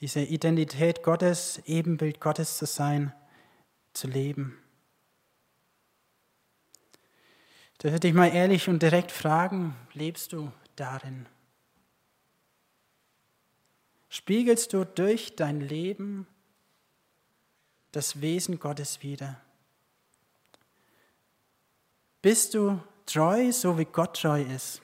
Diese 0.00 0.20
Identität 0.20 1.02
Gottes, 1.02 1.62
Ebenbild 1.64 2.20
Gottes 2.20 2.58
zu 2.58 2.66
sein, 2.66 3.14
zu 3.94 4.06
leben. 4.06 4.58
Da 7.78 7.90
würde 7.90 8.08
ich 8.08 8.14
mal 8.14 8.34
ehrlich 8.34 8.68
und 8.68 8.82
direkt 8.82 9.12
fragen, 9.12 9.76
lebst 9.94 10.32
du 10.32 10.52
darin? 10.76 11.26
Spiegelst 14.08 14.72
du 14.72 14.84
durch 14.84 15.36
dein 15.36 15.60
Leben 15.60 16.26
das 17.94 18.20
Wesen 18.20 18.58
Gottes 18.58 19.02
wieder. 19.02 19.40
Bist 22.22 22.54
du 22.54 22.82
treu, 23.06 23.52
so 23.52 23.78
wie 23.78 23.84
Gott 23.84 24.20
treu 24.20 24.42
ist? 24.42 24.82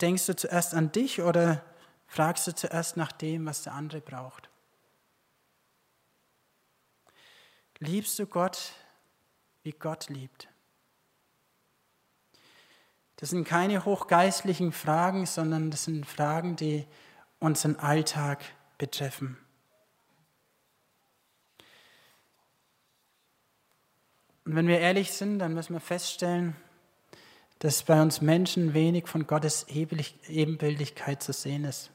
Denkst 0.00 0.26
du 0.26 0.36
zuerst 0.36 0.74
an 0.74 0.92
dich 0.92 1.22
oder 1.22 1.64
fragst 2.06 2.46
du 2.46 2.54
zuerst 2.54 2.96
nach 2.96 3.10
dem, 3.10 3.46
was 3.46 3.62
der 3.62 3.72
andere 3.72 4.00
braucht? 4.00 4.48
Liebst 7.78 8.18
du 8.18 8.26
Gott, 8.26 8.72
wie 9.64 9.72
Gott 9.72 10.08
liebt? 10.08 10.48
Das 13.16 13.30
sind 13.30 13.44
keine 13.44 13.84
hochgeistlichen 13.84 14.70
Fragen, 14.70 15.26
sondern 15.26 15.70
das 15.70 15.84
sind 15.84 16.06
Fragen, 16.06 16.54
die 16.54 16.86
unseren 17.40 17.76
Alltag 17.76 18.44
betreffen. 18.78 19.38
Und 24.46 24.54
wenn 24.54 24.68
wir 24.68 24.78
ehrlich 24.78 25.10
sind, 25.10 25.40
dann 25.40 25.54
müssen 25.54 25.74
wir 25.74 25.80
feststellen, 25.80 26.54
dass 27.58 27.82
bei 27.82 28.00
uns 28.00 28.20
Menschen 28.20 28.74
wenig 28.74 29.08
von 29.08 29.26
Gottes 29.26 29.66
Ebenbildlichkeit 29.68 31.20
zu 31.20 31.32
sehen 31.32 31.64
ist. 31.64 31.90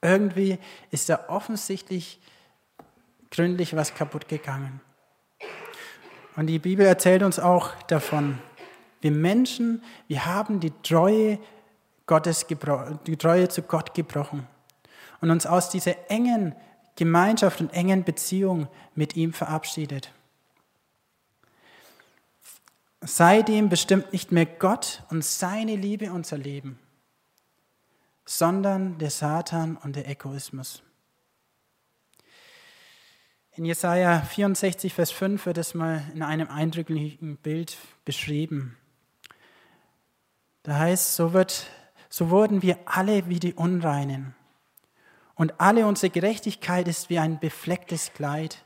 Irgendwie 0.00 0.58
ist 0.92 1.08
da 1.08 1.24
offensichtlich 1.28 2.20
gründlich 3.32 3.74
was 3.74 3.94
kaputt 3.94 4.28
gegangen. 4.28 4.80
Und 6.36 6.46
die 6.46 6.60
Bibel 6.60 6.86
erzählt 6.86 7.24
uns 7.24 7.40
auch 7.40 7.74
davon, 7.88 8.38
wir 9.00 9.10
Menschen, 9.10 9.82
wir 10.06 10.24
haben 10.24 10.60
die 10.60 10.72
Treue, 10.82 11.40
Gottes 12.06 12.46
die 13.06 13.16
Treue 13.16 13.48
zu 13.48 13.62
Gott 13.62 13.92
gebrochen 13.92 14.46
und 15.20 15.32
uns 15.32 15.46
aus 15.46 15.70
dieser 15.70 16.10
engen 16.10 16.54
Gemeinschaft 16.94 17.60
und 17.60 17.72
engen 17.72 18.04
Beziehung 18.04 18.68
mit 18.94 19.16
ihm 19.16 19.32
verabschiedet. 19.32 20.12
Seitdem 23.06 23.68
bestimmt 23.68 24.12
nicht 24.12 24.32
mehr 24.32 24.46
Gott 24.46 25.04
und 25.10 25.24
seine 25.24 25.76
Liebe 25.76 26.10
unser 26.10 26.36
Leben, 26.36 26.78
sondern 28.24 28.98
der 28.98 29.10
Satan 29.10 29.76
und 29.76 29.94
der 29.94 30.08
Egoismus. 30.08 30.82
In 33.52 33.64
Jesaja 33.64 34.20
64, 34.20 34.92
Vers 34.92 35.12
5 35.12 35.46
wird 35.46 35.56
es 35.56 35.74
mal 35.74 36.02
in 36.14 36.22
einem 36.22 36.48
eindrücklichen 36.48 37.36
Bild 37.36 37.78
beschrieben. 38.04 38.76
Da 40.64 40.76
heißt, 40.76 41.14
so, 41.14 41.32
wird, 41.32 41.68
so 42.08 42.30
wurden 42.30 42.60
wir 42.60 42.76
alle 42.86 43.28
wie 43.28 43.38
die 43.38 43.54
Unreinen. 43.54 44.34
Und 45.36 45.60
alle 45.60 45.86
unsere 45.86 46.10
Gerechtigkeit 46.10 46.88
ist 46.88 47.08
wie 47.08 47.20
ein 47.20 47.38
beflecktes 47.38 48.12
Kleid. 48.12 48.64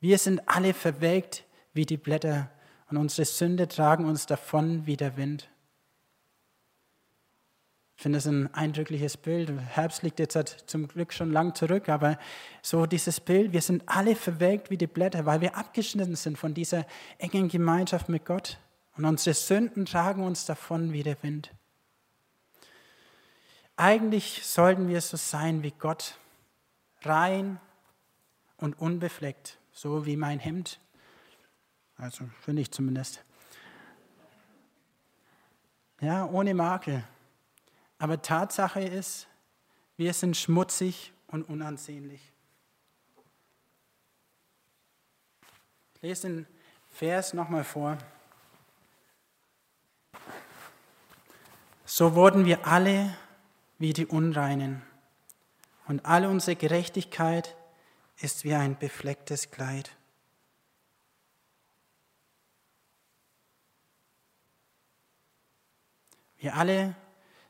Wir 0.00 0.18
sind 0.18 0.42
alle 0.48 0.74
verwelkt 0.74 1.44
wie 1.72 1.86
die 1.86 1.96
Blätter 1.96 2.50
und 2.94 3.00
unsere 3.00 3.24
Sünde 3.24 3.66
tragen 3.66 4.04
uns 4.04 4.24
davon 4.24 4.86
wie 4.86 4.96
der 4.96 5.16
Wind. 5.16 5.48
Ich 7.96 8.02
finde 8.04 8.18
es 8.18 8.26
ein 8.26 8.54
eindrückliches 8.54 9.16
Bild. 9.16 9.50
Herbst 9.50 10.04
liegt 10.04 10.20
jetzt 10.20 10.36
halt 10.36 10.62
zum 10.66 10.86
Glück 10.86 11.12
schon 11.12 11.32
lang 11.32 11.56
zurück, 11.56 11.88
aber 11.88 12.20
so 12.62 12.86
dieses 12.86 13.18
Bild, 13.18 13.52
wir 13.52 13.62
sind 13.62 13.82
alle 13.86 14.14
verwelkt 14.14 14.70
wie 14.70 14.76
die 14.76 14.86
Blätter, 14.86 15.26
weil 15.26 15.40
wir 15.40 15.56
abgeschnitten 15.56 16.14
sind 16.14 16.38
von 16.38 16.54
dieser 16.54 16.86
engen 17.18 17.48
Gemeinschaft 17.48 18.08
mit 18.08 18.24
Gott. 18.24 18.58
Und 18.96 19.04
unsere 19.06 19.34
Sünden 19.34 19.86
tragen 19.86 20.22
uns 20.22 20.44
davon 20.44 20.92
wie 20.92 21.02
der 21.02 21.20
Wind. 21.24 21.50
Eigentlich 23.74 24.46
sollten 24.46 24.86
wir 24.86 25.00
so 25.00 25.16
sein 25.16 25.64
wie 25.64 25.72
Gott, 25.72 26.16
rein 27.02 27.58
und 28.56 28.78
unbefleckt, 28.78 29.58
so 29.72 30.06
wie 30.06 30.16
mein 30.16 30.38
Hemd. 30.38 30.78
Also 31.96 32.28
finde 32.42 32.62
ich 32.62 32.70
zumindest. 32.70 33.24
Ja, 36.00 36.26
ohne 36.26 36.54
Makel. 36.54 37.04
Aber 37.98 38.20
Tatsache 38.20 38.80
ist, 38.80 39.26
wir 39.96 40.12
sind 40.12 40.36
schmutzig 40.36 41.12
und 41.28 41.48
unansehnlich. 41.48 42.20
Ich 45.94 46.02
lese 46.02 46.28
den 46.28 46.46
Vers 46.90 47.32
nochmal 47.32 47.64
vor. 47.64 47.96
So 51.84 52.14
wurden 52.14 52.44
wir 52.44 52.66
alle 52.66 53.16
wie 53.78 53.92
die 53.92 54.06
Unreinen 54.06 54.82
und 55.86 56.04
alle 56.04 56.28
unsere 56.28 56.56
Gerechtigkeit 56.56 57.56
ist 58.18 58.44
wie 58.44 58.54
ein 58.54 58.78
beflecktes 58.78 59.50
Kleid. 59.50 59.90
Wir 66.44 66.56
alle 66.56 66.94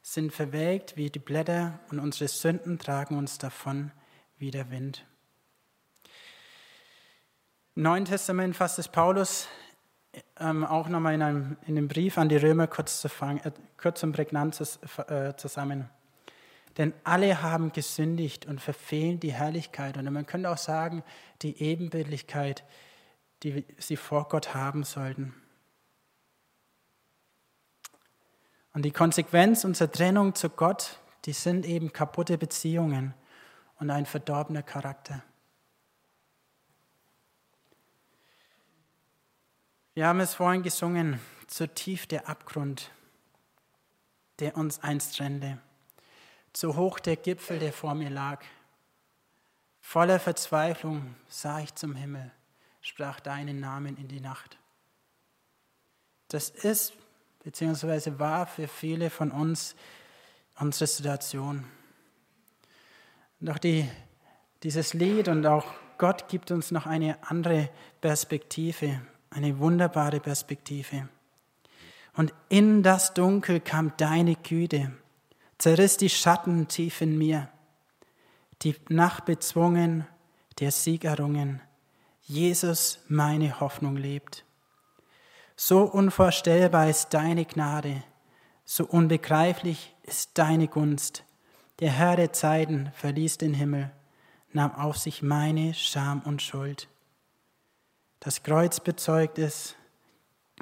sind 0.02 0.32
verwelkt 0.32 0.96
wie 0.96 1.10
die 1.10 1.18
Blätter 1.18 1.80
und 1.90 1.98
unsere 1.98 2.28
Sünden 2.28 2.78
tragen 2.78 3.18
uns 3.18 3.38
davon 3.38 3.90
wie 4.38 4.52
der 4.52 4.70
Wind. 4.70 5.04
Im 7.74 7.82
Neuen 7.82 8.04
Testament 8.04 8.54
fasst 8.54 8.78
es 8.78 8.86
Paulus 8.86 9.48
ähm, 10.38 10.64
auch 10.64 10.88
nochmal 10.88 11.14
in, 11.14 11.22
einem, 11.22 11.56
in 11.66 11.76
einem 11.76 11.88
Brief 11.88 12.18
an 12.18 12.28
die 12.28 12.36
Römer 12.36 12.68
kurz, 12.68 13.00
zu 13.00 13.08
fangen, 13.08 13.40
äh, 13.40 13.50
kurz 13.78 14.00
und 14.04 14.12
prägnant 14.12 14.60
äh, 14.60 15.34
zusammen. 15.34 15.90
Denn 16.78 16.94
alle 17.02 17.42
haben 17.42 17.72
gesündigt 17.72 18.46
und 18.46 18.60
verfehlen 18.60 19.18
die 19.18 19.32
Herrlichkeit. 19.32 19.96
Und 19.96 20.04
man 20.12 20.24
könnte 20.24 20.50
auch 20.50 20.56
sagen, 20.56 21.02
die 21.42 21.60
Ebenbildlichkeit, 21.60 22.62
die 23.42 23.64
sie 23.76 23.96
vor 23.96 24.28
Gott 24.28 24.54
haben 24.54 24.84
sollten. 24.84 25.34
Und 28.74 28.82
die 28.82 28.90
Konsequenz 28.90 29.64
unserer 29.64 29.90
Trennung 29.90 30.34
zu 30.34 30.50
Gott, 30.50 30.98
die 31.24 31.32
sind 31.32 31.64
eben 31.64 31.92
kaputte 31.92 32.36
Beziehungen 32.36 33.14
und 33.78 33.90
ein 33.90 34.04
verdorbener 34.04 34.64
Charakter. 34.64 35.22
Wir 39.94 40.08
haben 40.08 40.18
es 40.18 40.34
vorhin 40.34 40.64
gesungen, 40.64 41.20
zu 41.46 41.68
tief 41.68 42.08
der 42.08 42.28
Abgrund, 42.28 42.90
der 44.40 44.56
uns 44.56 44.82
einst 44.82 45.16
trennte, 45.16 45.58
zu 46.52 46.74
hoch 46.74 46.98
der 46.98 47.14
Gipfel, 47.14 47.60
der 47.60 47.72
vor 47.72 47.94
mir 47.94 48.10
lag. 48.10 48.44
Voller 49.80 50.18
Verzweiflung 50.18 51.14
sah 51.28 51.60
ich 51.60 51.72
zum 51.76 51.94
Himmel, 51.94 52.32
sprach 52.80 53.20
deinen 53.20 53.60
Namen 53.60 53.96
in 53.96 54.08
die 54.08 54.20
Nacht. 54.20 54.58
Das 56.26 56.50
ist 56.50 56.94
beziehungsweise 57.44 58.18
war 58.18 58.46
für 58.46 58.66
viele 58.66 59.10
von 59.10 59.30
uns 59.30 59.76
unsere 60.58 60.86
Situation. 60.86 61.64
Doch 63.40 63.58
die, 63.58 63.88
dieses 64.62 64.94
Lied 64.94 65.28
und 65.28 65.46
auch 65.46 65.66
Gott 65.98 66.28
gibt 66.28 66.50
uns 66.50 66.70
noch 66.70 66.86
eine 66.86 67.18
andere 67.22 67.68
Perspektive 68.00 69.00
eine 69.34 69.58
wunderbare 69.58 70.20
Perspektive. 70.20 71.08
Und 72.16 72.32
in 72.48 72.82
das 72.82 73.14
Dunkel 73.14 73.60
kam 73.60 73.92
deine 73.96 74.36
Güte, 74.36 74.92
zerriss 75.58 75.96
die 75.96 76.10
Schatten 76.10 76.68
tief 76.68 77.00
in 77.00 77.18
mir, 77.18 77.48
die 78.62 78.76
Nacht 78.88 79.24
bezwungen, 79.24 80.06
der 80.60 80.70
Sieg 80.70 81.04
errungen. 81.04 81.60
Jesus, 82.22 83.00
meine 83.08 83.58
Hoffnung 83.60 83.96
lebt. 83.96 84.44
So 85.56 85.82
unvorstellbar 85.82 86.90
ist 86.90 87.10
deine 87.14 87.44
Gnade, 87.44 88.02
so 88.64 88.84
unbegreiflich 88.84 89.94
ist 90.02 90.36
deine 90.36 90.66
Gunst. 90.66 91.24
Der 91.78 91.90
Herr 91.90 92.16
der 92.16 92.32
Zeiten 92.32 92.90
verließ 92.94 93.38
den 93.38 93.54
Himmel, 93.54 93.92
nahm 94.52 94.74
auf 94.74 94.96
sich 94.96 95.22
meine 95.22 95.74
Scham 95.74 96.22
und 96.22 96.42
Schuld. 96.42 96.88
Das 98.18 98.42
Kreuz 98.42 98.80
bezeugt 98.80 99.38
es, 99.38 99.76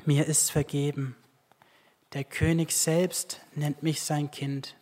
mir 0.04 0.26
ist 0.26 0.50
vergeben. 0.50 1.16
Der 2.12 2.24
König 2.24 2.72
selbst 2.72 3.40
nennt 3.54 3.82
mich 3.82 4.02
sein 4.02 4.30
Kind. 4.30 4.76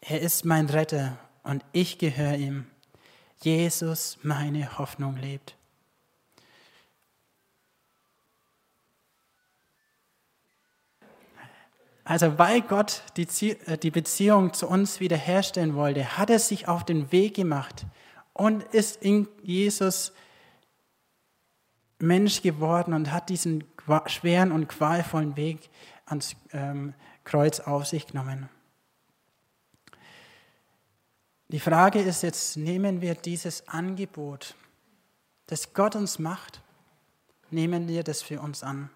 Er 0.00 0.20
ist 0.20 0.44
mein 0.44 0.68
Retter 0.68 1.18
und 1.42 1.64
ich 1.72 1.98
gehöre 1.98 2.34
ihm. 2.34 2.66
Jesus, 3.40 4.18
meine 4.22 4.78
Hoffnung 4.78 5.16
lebt. 5.16 5.56
Also 12.04 12.38
weil 12.38 12.62
Gott 12.62 13.02
die, 13.16 13.50
äh, 13.50 13.78
die 13.78 13.90
Beziehung 13.90 14.52
zu 14.52 14.68
uns 14.68 15.00
wiederherstellen 15.00 15.74
wollte, 15.74 16.18
hat 16.18 16.30
er 16.30 16.38
sich 16.38 16.68
auf 16.68 16.84
den 16.84 17.12
Weg 17.12 17.34
gemacht 17.34 17.86
und 18.32 18.62
ist 18.74 19.02
in 19.02 19.28
Jesus 19.42 20.12
Mensch 21.98 22.42
geworden 22.42 22.94
und 22.94 23.12
hat 23.12 23.28
diesen 23.28 23.64
schweren 24.06 24.50
und 24.50 24.68
qualvollen 24.68 25.36
Weg 25.36 25.70
ans 26.06 26.34
ähm, 26.52 26.94
Kreuz 27.24 27.60
auf 27.60 27.86
sich 27.86 28.08
genommen. 28.08 28.48
Die 31.48 31.60
Frage 31.60 32.00
ist 32.00 32.22
jetzt, 32.22 32.56
nehmen 32.56 33.00
wir 33.00 33.14
dieses 33.14 33.68
Angebot, 33.68 34.54
das 35.46 35.74
Gott 35.74 35.94
uns 35.94 36.18
macht, 36.18 36.62
nehmen 37.50 37.88
wir 37.88 38.02
das 38.02 38.22
für 38.22 38.40
uns 38.40 38.62
an? 38.62 38.90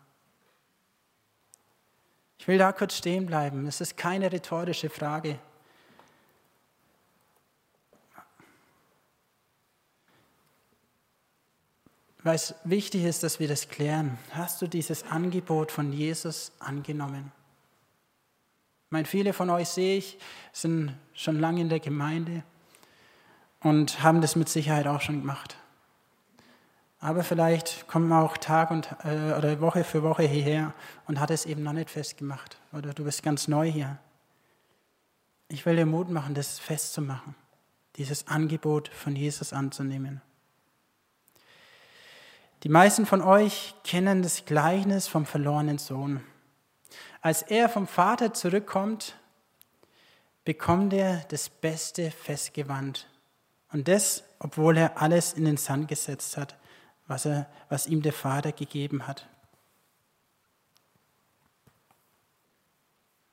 Ich 2.38 2.48
will 2.48 2.58
da 2.58 2.72
kurz 2.72 2.96
stehen 2.96 3.26
bleiben. 3.26 3.66
Es 3.66 3.80
ist 3.80 3.96
keine 3.96 4.30
rhetorische 4.30 4.90
Frage. 4.90 5.38
weil 12.26 12.34
es 12.34 12.56
wichtig 12.64 13.04
ist, 13.04 13.22
dass 13.22 13.38
wir 13.38 13.46
das 13.46 13.68
klären. 13.68 14.18
Hast 14.32 14.60
du 14.60 14.66
dieses 14.66 15.04
Angebot 15.04 15.70
von 15.70 15.92
Jesus 15.92 16.50
angenommen? 16.58 17.30
Ich 18.86 18.90
meine, 18.90 19.06
viele 19.06 19.32
von 19.32 19.48
euch 19.48 19.68
sehe 19.68 19.98
ich, 19.98 20.18
sind 20.52 20.92
schon 21.14 21.38
lange 21.38 21.60
in 21.60 21.68
der 21.68 21.78
Gemeinde 21.78 22.42
und 23.60 24.02
haben 24.02 24.20
das 24.20 24.34
mit 24.34 24.48
Sicherheit 24.48 24.88
auch 24.88 25.00
schon 25.00 25.20
gemacht. 25.20 25.56
Aber 26.98 27.24
vielleicht 27.24 27.86
kommt 27.88 28.08
man 28.08 28.22
auch 28.22 28.36
Tag 28.36 28.70
und, 28.70 28.88
äh, 29.04 29.32
oder 29.36 29.60
Woche 29.60 29.84
für 29.84 30.02
Woche 30.02 30.22
hierher 30.22 30.72
und 31.06 31.20
hat 31.20 31.30
es 31.30 31.44
eben 31.44 31.62
noch 31.62 31.72
nicht 31.72 31.90
festgemacht. 31.90 32.58
Oder 32.72 32.94
du 32.94 33.04
bist 33.04 33.22
ganz 33.22 33.48
neu 33.48 33.70
hier. 33.70 33.98
Ich 35.48 35.66
will 35.66 35.76
dir 35.76 35.86
Mut 35.86 36.10
machen, 36.10 36.34
das 36.34 36.58
festzumachen, 36.58 37.34
dieses 37.96 38.26
Angebot 38.26 38.88
von 38.88 39.14
Jesus 39.14 39.52
anzunehmen. 39.52 40.22
Die 42.62 42.68
meisten 42.68 43.06
von 43.06 43.22
euch 43.22 43.74
kennen 43.84 44.22
das 44.22 44.44
Gleichnis 44.44 45.06
vom 45.06 45.26
verlorenen 45.26 45.78
Sohn. 45.78 46.22
Als 47.20 47.42
er 47.42 47.68
vom 47.68 47.86
Vater 47.86 48.32
zurückkommt, 48.32 49.16
bekommt 50.44 50.92
er 50.94 51.24
das 51.28 51.48
beste 51.48 52.10
Festgewand. 52.10 53.06
Und 53.72 53.88
das, 53.88 54.24
obwohl 54.38 54.78
er 54.78 55.00
alles 55.00 55.34
in 55.34 55.44
den 55.44 55.58
Sand 55.58 55.88
gesetzt 55.88 56.36
hat, 56.36 56.56
was, 57.06 57.26
er, 57.26 57.48
was 57.68 57.86
ihm 57.86 58.02
der 58.02 58.12
Vater 58.12 58.52
gegeben 58.52 59.06
hat. 59.06 59.28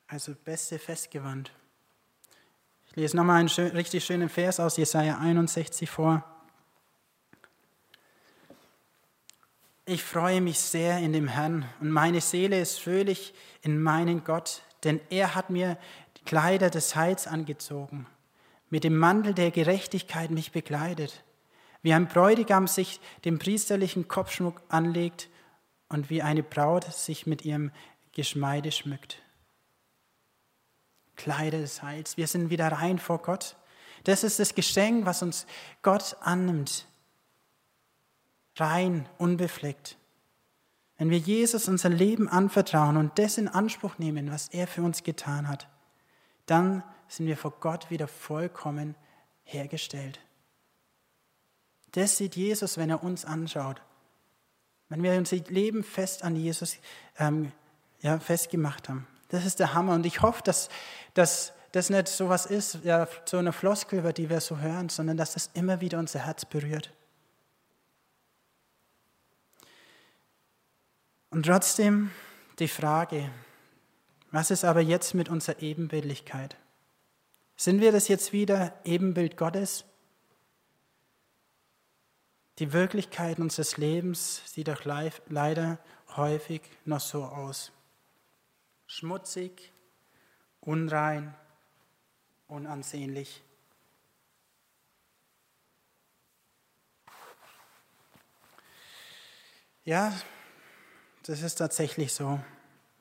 Also 0.07 0.35
beste 0.35 0.77
Festgewand. 0.77 1.51
Ich 2.85 2.95
lese 2.95 3.17
nochmal 3.17 3.39
einen 3.39 3.49
schön, 3.49 3.71
richtig 3.71 4.05
schönen 4.05 4.29
Vers 4.29 4.59
aus 4.59 4.77
Jesaja 4.77 5.17
61 5.17 5.89
vor. 5.89 6.23
Ich 9.85 10.03
freue 10.03 10.39
mich 10.39 10.59
sehr 10.59 10.99
in 10.99 11.11
dem 11.11 11.27
Herrn 11.27 11.67
und 11.81 11.89
meine 11.89 12.21
Seele 12.21 12.61
ist 12.61 12.79
fröhlich 12.79 13.33
in 13.63 13.81
meinen 13.81 14.23
Gott, 14.23 14.61
denn 14.83 15.01
er 15.09 15.35
hat 15.35 15.49
mir 15.49 15.77
die 16.17 16.23
Kleider 16.23 16.69
des 16.69 16.95
Heils 16.95 17.27
angezogen, 17.27 18.05
mit 18.69 18.83
dem 18.83 18.95
Mantel 18.95 19.33
der 19.33 19.51
Gerechtigkeit 19.51 20.31
mich 20.31 20.51
bekleidet, 20.51 21.23
wie 21.83 21.93
ein 21.93 22.07
Bräutigam 22.07 22.67
sich 22.67 22.99
den 23.25 23.37
priesterlichen 23.37 24.07
Kopfschmuck 24.07 24.61
anlegt 24.69 25.29
und 25.89 26.09
wie 26.09 26.23
eine 26.23 26.41
Braut 26.41 26.85
sich 26.85 27.27
mit 27.27 27.45
ihrem 27.45 27.71
Geschmeide 28.13 28.71
schmückt. 28.71 29.21
Kleider 31.15 31.59
des 31.59 31.83
Heils, 31.83 32.17
wir 32.17 32.27
sind 32.27 32.49
wieder 32.49 32.69
rein 32.69 32.97
vor 32.97 33.19
Gott. 33.19 33.55
Das 34.05 34.23
ist 34.23 34.39
das 34.39 34.55
Geschenk, 34.55 35.05
was 35.05 35.21
uns 35.21 35.45
Gott 35.83 36.17
annimmt 36.21 36.87
rein, 38.55 39.07
unbefleckt. 39.17 39.97
Wenn 40.97 41.09
wir 41.09 41.17
Jesus 41.17 41.67
unser 41.67 41.89
Leben 41.89 42.29
anvertrauen 42.29 42.97
und 42.97 43.17
das 43.17 43.37
in 43.37 43.47
Anspruch 43.47 43.97
nehmen, 43.97 44.31
was 44.31 44.47
er 44.49 44.67
für 44.67 44.83
uns 44.83 45.03
getan 45.03 45.47
hat, 45.47 45.67
dann 46.45 46.83
sind 47.07 47.25
wir 47.25 47.37
vor 47.37 47.51
Gott 47.59 47.89
wieder 47.89 48.07
vollkommen 48.07 48.95
hergestellt. 49.43 50.19
Das 51.93 52.17
sieht 52.17 52.35
Jesus, 52.35 52.77
wenn 52.77 52.89
er 52.89 53.03
uns 53.03 53.23
anschaut. 53.23 53.81
Wenn 54.89 55.01
wir 55.01 55.13
unser 55.13 55.37
Leben 55.37 55.83
fest 55.83 56.23
an 56.23 56.35
Jesus 56.35 56.77
ähm, 57.17 57.51
ja, 58.01 58.19
festgemacht 58.19 58.89
haben. 58.89 59.07
Das 59.29 59.45
ist 59.45 59.59
der 59.59 59.73
Hammer. 59.73 59.95
Und 59.95 60.05
ich 60.05 60.21
hoffe, 60.21 60.43
dass, 60.43 60.69
dass 61.13 61.53
das 61.71 61.89
nicht 61.89 62.07
so 62.07 62.29
was 62.29 62.45
ist, 62.45 62.79
ja, 62.83 63.07
so 63.25 63.37
eine 63.37 63.53
Floskel, 63.53 63.99
über 63.99 64.13
die 64.13 64.29
wir 64.29 64.41
so 64.41 64.59
hören, 64.59 64.89
sondern 64.89 65.17
dass 65.17 65.33
das 65.33 65.49
immer 65.53 65.81
wieder 65.81 65.97
unser 65.97 66.19
Herz 66.19 66.45
berührt. 66.45 66.91
Und 71.31 71.47
trotzdem 71.47 72.11
die 72.59 72.67
Frage, 72.67 73.29
was 74.31 74.51
ist 74.51 74.65
aber 74.65 74.81
jetzt 74.81 75.15
mit 75.15 75.29
unserer 75.29 75.61
Ebenbildlichkeit? 75.61 76.55
Sind 77.55 77.81
wir 77.81 77.91
das 77.91 78.07
jetzt 78.07 78.33
wieder 78.33 78.73
Ebenbild 78.83 79.37
Gottes? 79.37 79.85
Die 82.59 82.71
Wirklichkeit 82.71 83.39
unseres 83.39 83.77
Lebens 83.77 84.41
sieht 84.45 84.67
doch 84.67 84.85
leider 84.85 85.79
häufig 86.15 86.61
noch 86.85 86.99
so 86.99 87.23
aus. 87.25 87.71
Schmutzig, 88.85 89.71
unrein, 90.61 91.33
unansehnlich. 92.47 93.41
Ja, 99.83 100.13
das 101.23 101.41
ist 101.41 101.55
tatsächlich 101.55 102.13
so, 102.13 102.39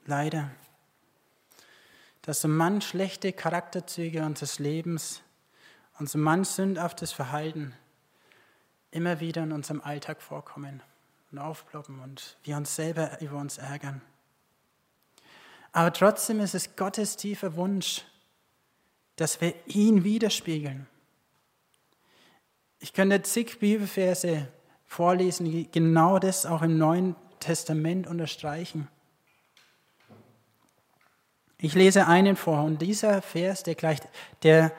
leider. 0.07 0.51
Dass 2.23 2.41
so 2.41 2.49
manch 2.49 2.89
schlechte 2.89 3.35
Charakterzüge 3.35 4.25
unseres 4.25 4.59
Lebens 4.59 5.23
und 5.99 6.09
so 6.09 6.19
manch 6.19 6.49
sündhaftes 6.49 7.13
Verhalten 7.13 7.75
immer 8.93 9.19
wieder 9.19 9.43
in 9.43 9.51
unserem 9.53 9.81
Alltag 9.81 10.23
vorkommen 10.23 10.83
und 11.33 11.39
aufploppen 11.39 11.99
und 12.01 12.37
wir 12.45 12.57
uns 12.57 12.77
selber 12.77 13.21
über 13.21 13.39
uns 13.39 13.59
ärgern. 13.59 14.01
Aber 15.73 15.93
trotzdem 15.93 16.39
ist 16.41 16.55
es 16.55 16.77
Gottes 16.77 17.17
tiefer 17.17 17.57
Wunsch, 17.57 18.05
dass 19.17 19.41
wir 19.41 19.55
ihn 19.67 20.05
widerspiegeln. 20.05 20.87
Ich 22.79 22.93
könnte 22.93 23.23
zig 23.23 23.59
Bibelverse 23.59 24.49
vorlesen, 24.85 25.47
die 25.47 25.71
genau 25.71 26.19
das 26.19 26.45
auch 26.45 26.63
im 26.63 26.77
Neuen 26.77 27.17
Testament 27.41 28.07
unterstreichen. 28.07 28.89
Ich 31.59 31.75
lese 31.75 32.07
einen 32.07 32.37
vor 32.37 32.65
und 32.65 32.83
dieser 32.83 33.23
Vers, 33.23 33.63
der, 33.63 33.77
gleich, 33.77 34.01
der 34.43 34.73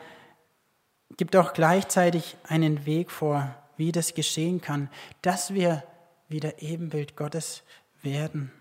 gibt 1.18 1.36
auch 1.36 1.54
gleichzeitig 1.54 2.36
einen 2.44 2.86
Weg 2.86 3.10
vor, 3.10 3.56
wie 3.78 3.92
das 3.92 4.14
geschehen 4.14 4.62
kann, 4.62 4.90
dass 5.22 5.54
wir 5.54 5.84
wieder 6.28 6.62
Ebenbild 6.62 7.16
Gottes 7.16 7.64
werden. 8.02 8.52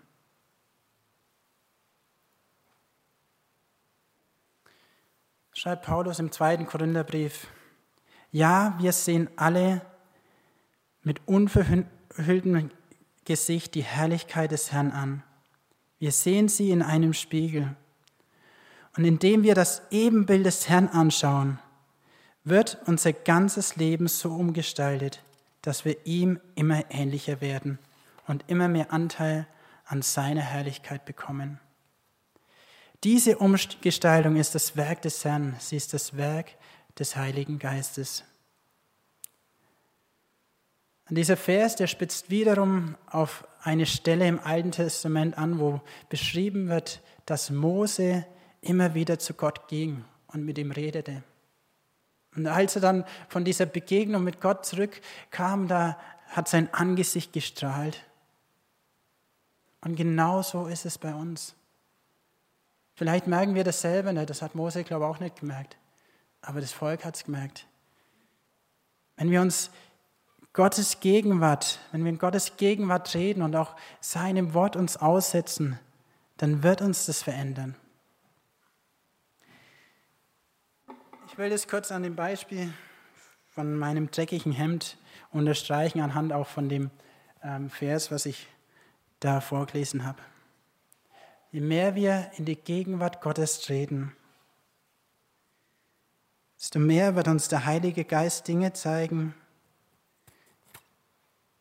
Schreibt 5.53 5.85
Paulus 5.85 6.19
im 6.19 6.31
zweiten 6.31 6.65
Korintherbrief, 6.65 7.47
ja, 8.31 8.75
wir 8.79 8.91
sehen 8.91 9.29
alle 9.35 9.81
mit 11.03 11.21
unverhülltem 11.27 12.71
Gesicht 13.25 13.75
die 13.75 13.83
Herrlichkeit 13.83 14.51
des 14.51 14.71
Herrn 14.71 14.91
an. 14.91 15.23
Wir 15.99 16.11
sehen 16.11 16.49
sie 16.49 16.71
in 16.71 16.81
einem 16.81 17.13
Spiegel. 17.13 17.75
Und 18.97 19.05
indem 19.05 19.43
wir 19.43 19.55
das 19.55 19.83
Ebenbild 19.91 20.45
des 20.45 20.67
Herrn 20.67 20.87
anschauen, 20.87 21.59
wird 22.43 22.77
unser 22.85 23.13
ganzes 23.13 23.75
Leben 23.75 24.07
so 24.07 24.33
umgestaltet, 24.33 25.21
dass 25.61 25.85
wir 25.85 26.05
ihm 26.05 26.39
immer 26.55 26.83
ähnlicher 26.91 27.41
werden 27.41 27.79
und 28.27 28.43
immer 28.47 28.67
mehr 28.67 28.91
Anteil 28.91 29.47
an 29.85 30.01
seiner 30.01 30.41
Herrlichkeit 30.41 31.05
bekommen. 31.05 31.59
Diese 33.03 33.37
Umgestaltung 33.37 34.37
ist 34.37 34.55
das 34.55 34.77
Werk 34.77 35.01
des 35.01 35.23
Herrn, 35.25 35.55
sie 35.59 35.75
ist 35.75 35.93
das 35.93 36.15
Werk 36.15 36.51
des 36.97 37.15
Heiligen 37.15 37.59
Geistes. 37.59 38.23
Und 41.09 41.17
dieser 41.17 41.35
Vers, 41.35 41.75
der 41.75 41.87
spitzt 41.87 42.29
wiederum 42.29 42.95
auf 43.07 43.45
eine 43.61 43.85
Stelle 43.85 44.27
im 44.27 44.39
Alten 44.39 44.71
Testament 44.71 45.37
an, 45.37 45.59
wo 45.59 45.81
beschrieben 46.09 46.69
wird, 46.69 47.01
dass 47.25 47.49
Mose 47.49 48.25
immer 48.61 48.93
wieder 48.93 49.19
zu 49.19 49.33
Gott 49.33 49.67
ging 49.67 50.05
und 50.27 50.45
mit 50.45 50.57
ihm 50.57 50.71
redete. 50.71 51.23
Und 52.35 52.47
als 52.47 52.75
er 52.75 52.81
dann 52.81 53.05
von 53.27 53.45
dieser 53.45 53.65
Begegnung 53.65 54.23
mit 54.23 54.41
Gott 54.41 54.65
zurückkam, 54.65 55.67
da 55.67 55.97
hat 56.29 56.47
sein 56.47 56.73
Angesicht 56.73 57.33
gestrahlt. 57.33 58.03
Und 59.81 59.95
genau 59.95 60.41
so 60.41 60.67
ist 60.67 60.85
es 60.85 60.97
bei 60.97 61.13
uns. 61.13 61.55
Vielleicht 62.95 63.27
merken 63.27 63.55
wir 63.55 63.63
das 63.63 63.81
selber 63.81 64.13
nicht, 64.13 64.29
das 64.29 64.41
hat 64.41 64.55
Mose, 64.55 64.83
glaube 64.83 65.05
ich, 65.05 65.09
auch 65.09 65.19
nicht 65.19 65.39
gemerkt. 65.39 65.77
Aber 66.41 66.61
das 66.61 66.71
Volk 66.71 67.05
hat 67.05 67.15
es 67.15 67.25
gemerkt. 67.25 67.67
Wenn 69.15 69.31
wir 69.31 69.41
uns 69.41 69.71
Gottes 70.53 70.99
Gegenwart, 70.99 71.79
wenn 71.91 72.03
wir 72.03 72.11
in 72.11 72.19
Gottes 72.19 72.57
Gegenwart 72.57 73.13
reden 73.15 73.41
und 73.41 73.55
auch 73.55 73.75
seinem 73.99 74.53
Wort 74.53 74.75
uns 74.75 74.97
aussetzen, 74.97 75.79
dann 76.37 76.63
wird 76.63 76.81
uns 76.81 77.05
das 77.05 77.23
verändern. 77.23 77.75
Ich 81.33 81.39
will 81.39 81.49
das 81.49 81.67
kurz 81.67 81.91
an 81.91 82.03
dem 82.03 82.15
Beispiel 82.15 82.71
von 83.55 83.75
meinem 83.75 84.11
dreckigen 84.11 84.51
Hemd 84.51 84.99
unterstreichen, 85.31 85.99
anhand 85.99 86.31
auch 86.31 86.45
von 86.45 86.69
dem 86.69 86.91
ähm, 87.41 87.71
Vers, 87.71 88.11
was 88.11 88.27
ich 88.27 88.45
da 89.19 89.41
vorgelesen 89.41 90.05
habe. 90.05 90.21
Je 91.51 91.59
mehr 91.59 91.95
wir 91.95 92.29
in 92.37 92.45
die 92.45 92.55
Gegenwart 92.55 93.19
Gottes 93.19 93.61
treten, 93.61 94.15
desto 96.59 96.77
mehr 96.77 97.15
wird 97.15 97.27
uns 97.27 97.47
der 97.47 97.65
Heilige 97.65 98.05
Geist 98.05 98.47
Dinge 98.47 98.73
zeigen, 98.73 99.33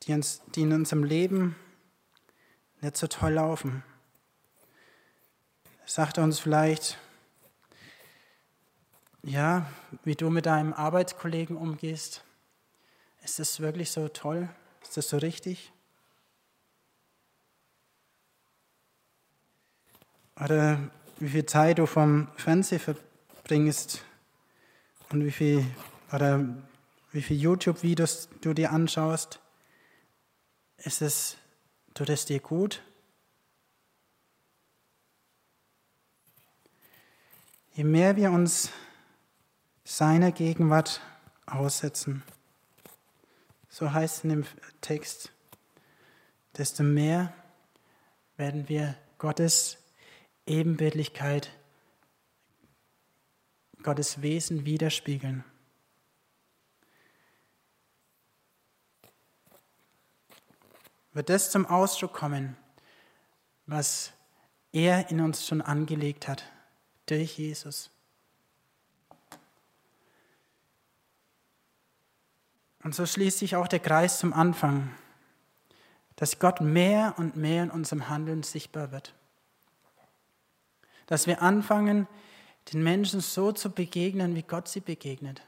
die, 0.03 0.13
uns, 0.13 0.43
die 0.55 0.65
in 0.65 0.75
unserem 0.75 1.03
Leben 1.03 1.57
nicht 2.83 2.99
so 2.99 3.07
toll 3.07 3.33
laufen. 3.33 3.83
Sagt 5.87 6.19
er 6.19 6.25
uns 6.25 6.41
vielleicht, 6.41 6.99
ja, 9.23 9.67
wie 10.05 10.17
du 10.17 10.31
mit 10.31 10.47
deinem 10.47 10.73
Arbeitskollegen 10.73 11.57
umgehst. 11.57 12.25
Ist 13.23 13.39
das 13.39 13.61
wirklich 13.61 13.91
so 13.91 14.09
toll? 14.09 14.49
Ist 14.83 14.97
das 14.97 15.09
so 15.09 15.19
richtig? 15.19 15.73
Oder 20.43 20.91
wie 21.19 21.29
viel 21.29 21.47
Zeit 21.47 21.79
du 21.79 21.87
vom 21.87 22.29
Fernsehen 22.37 22.81
verbringst 22.81 24.05
und 25.11 25.25
wie 25.25 25.31
viel, 25.31 25.65
oder 26.13 26.45
wie 27.13 27.23
viel 27.23 27.37
YouTube-Videos 27.39 28.29
du 28.41 28.55
dir 28.55 28.73
anschaust. 28.73 29.39
Ist 30.79 31.01
es, 31.01 31.37
tut 31.95 32.09
es 32.09 32.25
dir 32.25 32.41
gut? 32.41 32.83
Je 37.75 37.85
mehr 37.85 38.17
wir 38.17 38.33
uns 38.33 38.71
seiner 39.85 40.33
Gegenwart 40.33 41.01
aussetzen, 41.47 42.23
so 43.69 43.93
heißt 43.93 44.19
es 44.19 44.25
in 44.25 44.31
dem 44.31 44.47
Text, 44.81 45.33
desto 46.57 46.83
mehr 46.83 47.33
werden 48.37 48.69
wir 48.69 48.97
Gottes 49.19 49.79
Ebenbildlichkeit, 50.47 51.51
Gottes 53.83 54.23
Wesen 54.23 54.65
widerspiegeln. 54.65 55.45
Wird 61.13 61.29
das 61.29 61.51
zum 61.51 61.67
Ausdruck 61.67 62.15
kommen, 62.15 62.57
was 63.67 64.13
er 64.73 65.11
in 65.11 65.21
uns 65.21 65.47
schon 65.47 65.61
angelegt 65.61 66.27
hat 66.27 66.45
durch 67.07 67.39
Jesus? 67.39 67.92
Und 72.85 72.95
so 72.95 73.07
schließt 73.07 73.39
sich 73.39 73.57
auch 73.57 73.69
der 73.69 73.79
Kreis 73.79 74.19
zum 74.19 74.33
Anfang, 74.33 74.91
dass 76.17 76.39
Gott 76.39 76.61
mehr 76.61 77.15
und 77.17 77.37
mehr 77.37 77.65
in 77.65 77.71
unserem 77.71 78.09
Handeln 78.09 78.43
sichtbar 78.43 78.93
wird. 78.93 79.15
Dass 81.07 81.27
wir 81.27 81.43
anfangen, 81.43 82.07
den 82.73 82.83
Menschen 82.83 83.21
so 83.21 83.53
zu 83.53 83.71
begegnen, 83.71 84.35
wie 84.35 84.43
Gott 84.43 84.69
sie 84.69 84.81
begegnet. 84.81 85.43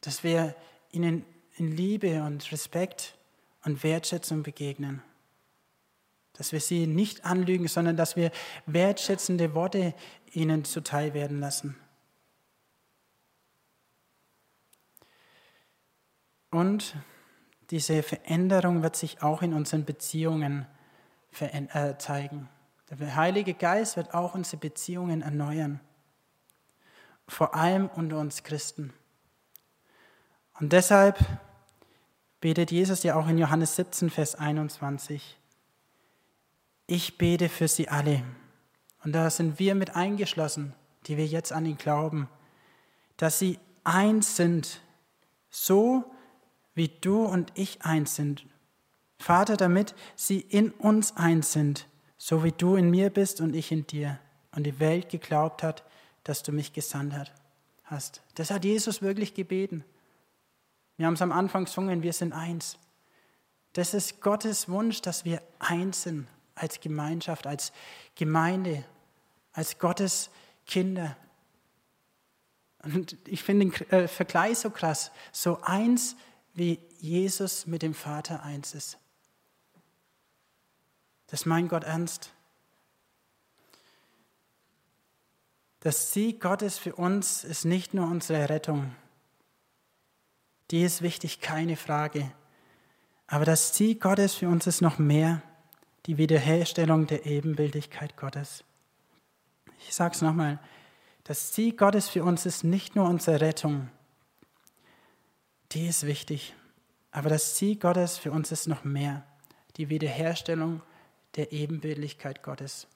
Dass 0.00 0.22
wir 0.22 0.54
ihnen 0.92 1.24
in 1.56 1.76
Liebe 1.76 2.22
und 2.22 2.50
Respekt 2.52 3.16
und 3.64 3.82
Wertschätzung 3.82 4.42
begegnen. 4.42 5.02
Dass 6.34 6.52
wir 6.52 6.60
sie 6.60 6.86
nicht 6.86 7.24
anlügen, 7.24 7.68
sondern 7.68 7.96
dass 7.96 8.16
wir 8.16 8.30
wertschätzende 8.66 9.54
Worte 9.54 9.94
ihnen 10.32 10.64
zuteil 10.64 11.14
werden 11.14 11.40
lassen. 11.40 11.76
Und 16.50 16.96
diese 17.70 18.02
Veränderung 18.02 18.82
wird 18.82 18.96
sich 18.96 19.22
auch 19.22 19.42
in 19.42 19.52
unseren 19.52 19.84
Beziehungen 19.84 20.66
äh, 21.40 21.96
zeigen. 21.98 22.48
Der 22.90 23.16
Heilige 23.16 23.52
Geist 23.52 23.96
wird 23.96 24.14
auch 24.14 24.34
unsere 24.34 24.56
Beziehungen 24.56 25.20
erneuern, 25.20 25.80
vor 27.26 27.54
allem 27.54 27.88
unter 27.94 28.18
uns 28.18 28.42
Christen. 28.42 28.94
Und 30.58 30.72
deshalb 30.72 31.18
betet 32.40 32.70
Jesus 32.70 33.02
ja 33.02 33.16
auch 33.16 33.28
in 33.28 33.36
Johannes 33.36 33.76
17, 33.76 34.08
Vers 34.10 34.34
21, 34.34 35.38
ich 36.86 37.18
bete 37.18 37.50
für 37.50 37.68
sie 37.68 37.88
alle. 37.90 38.24
Und 39.04 39.12
da 39.12 39.28
sind 39.28 39.58
wir 39.58 39.74
mit 39.74 39.94
eingeschlossen, 39.94 40.74
die 41.06 41.18
wir 41.18 41.26
jetzt 41.26 41.52
an 41.52 41.66
ihn 41.66 41.76
glauben, 41.76 42.28
dass 43.18 43.38
sie 43.38 43.58
eins 43.84 44.36
sind, 44.36 44.80
so 45.50 46.10
wie 46.78 46.88
du 46.88 47.24
und 47.24 47.52
ich 47.54 47.82
eins 47.82 48.14
sind. 48.14 48.46
Vater, 49.18 49.58
damit 49.58 49.94
sie 50.16 50.40
in 50.40 50.70
uns 50.70 51.16
eins 51.16 51.52
sind, 51.52 51.86
so 52.16 52.44
wie 52.44 52.52
du 52.52 52.76
in 52.76 52.88
mir 52.88 53.10
bist 53.10 53.40
und 53.42 53.54
ich 53.54 53.70
in 53.70 53.86
dir 53.86 54.18
und 54.52 54.62
die 54.62 54.80
Welt 54.80 55.10
geglaubt 55.10 55.62
hat, 55.62 55.84
dass 56.24 56.42
du 56.42 56.52
mich 56.52 56.72
gesandt 56.72 57.14
hast. 57.84 58.22
Das 58.36 58.50
hat 58.50 58.64
Jesus 58.64 59.02
wirklich 59.02 59.34
gebeten. 59.34 59.84
Wir 60.96 61.06
haben 61.06 61.14
es 61.14 61.22
am 61.22 61.32
Anfang 61.32 61.64
gesungen, 61.64 62.02
wir 62.02 62.12
sind 62.12 62.32
eins. 62.32 62.78
Das 63.72 63.92
ist 63.92 64.20
Gottes 64.20 64.68
Wunsch, 64.68 65.02
dass 65.02 65.24
wir 65.24 65.42
eins 65.58 66.04
sind 66.04 66.26
als 66.54 66.80
Gemeinschaft, 66.80 67.46
als 67.46 67.72
Gemeinde, 68.14 68.84
als 69.52 69.78
Gottes 69.78 70.30
Kinder. 70.66 71.16
Und 72.84 73.16
ich 73.26 73.42
finde 73.42 73.66
den 73.66 73.90
äh, 73.90 74.08
Vergleich 74.08 74.58
so 74.58 74.70
krass, 74.70 75.10
so 75.32 75.60
eins 75.62 76.16
wie 76.58 76.80
Jesus 76.98 77.66
mit 77.66 77.82
dem 77.82 77.94
Vater 77.94 78.42
eins 78.42 78.74
ist. 78.74 78.98
Das 81.28 81.46
meint 81.46 81.68
Gott 81.68 81.84
ernst. 81.84 82.32
Das 85.80 86.12
Sieg 86.12 86.40
Gottes 86.40 86.78
für 86.78 86.96
uns 86.96 87.44
ist 87.44 87.64
nicht 87.64 87.94
nur 87.94 88.06
unsere 88.08 88.48
Rettung. 88.48 88.94
Die 90.70 90.82
ist 90.82 91.02
wichtig, 91.02 91.40
keine 91.40 91.76
Frage. 91.76 92.32
Aber 93.26 93.44
das 93.44 93.76
Sieg 93.76 94.00
Gottes 94.00 94.34
für 94.34 94.48
uns 94.48 94.66
ist 94.66 94.80
noch 94.80 94.98
mehr 94.98 95.42
die 96.06 96.18
Wiederherstellung 96.18 97.06
der 97.06 97.26
Ebenbildigkeit 97.26 98.16
Gottes. 98.16 98.64
Ich 99.80 99.94
sage 99.94 100.14
es 100.14 100.22
nochmal. 100.22 100.58
Das 101.24 101.54
Sieg 101.54 101.78
Gottes 101.78 102.08
für 102.08 102.24
uns 102.24 102.46
ist 102.46 102.64
nicht 102.64 102.96
nur 102.96 103.06
unsere 103.06 103.40
Rettung. 103.40 103.90
Die 105.72 105.86
ist 105.86 106.06
wichtig. 106.06 106.54
Aber 107.10 107.28
das 107.28 107.54
Ziel 107.56 107.76
Gottes 107.76 108.18
für 108.18 108.32
uns 108.32 108.52
ist 108.52 108.68
noch 108.68 108.84
mehr. 108.84 109.24
Die 109.76 109.88
Wiederherstellung 109.88 110.82
der 111.36 111.52
Ebenbildlichkeit 111.52 112.42
Gottes. 112.42 112.86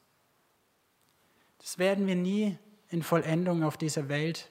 Das 1.58 1.78
werden 1.78 2.06
wir 2.06 2.16
nie 2.16 2.58
in 2.88 3.02
Vollendung 3.02 3.62
auf 3.62 3.76
dieser 3.76 4.08
Welt 4.08 4.50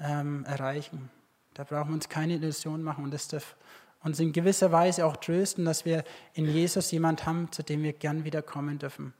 ähm, 0.00 0.44
erreichen. 0.44 1.10
Da 1.54 1.64
brauchen 1.64 1.90
wir 1.90 1.94
uns 1.94 2.08
keine 2.08 2.34
Illusion 2.34 2.82
machen 2.82 3.04
und 3.04 3.12
das 3.12 3.28
darf 3.28 3.56
uns 4.02 4.20
in 4.20 4.32
gewisser 4.32 4.70
Weise 4.70 5.04
auch 5.06 5.16
trösten, 5.16 5.64
dass 5.64 5.84
wir 5.84 6.04
in 6.34 6.46
Jesus 6.46 6.90
jemand 6.90 7.26
haben, 7.26 7.50
zu 7.50 7.62
dem 7.62 7.82
wir 7.82 7.92
gern 7.92 8.24
wiederkommen 8.24 8.78
dürfen. 8.78 9.12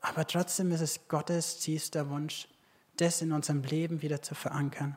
Aber 0.00 0.26
trotzdem 0.26 0.72
ist 0.72 0.80
es 0.80 1.08
Gottes 1.08 1.58
tiefster 1.58 2.10
Wunsch, 2.10 2.48
das 2.96 3.22
in 3.22 3.32
unserem 3.32 3.62
Leben 3.62 4.02
wieder 4.02 4.22
zu 4.22 4.34
verankern. 4.34 4.96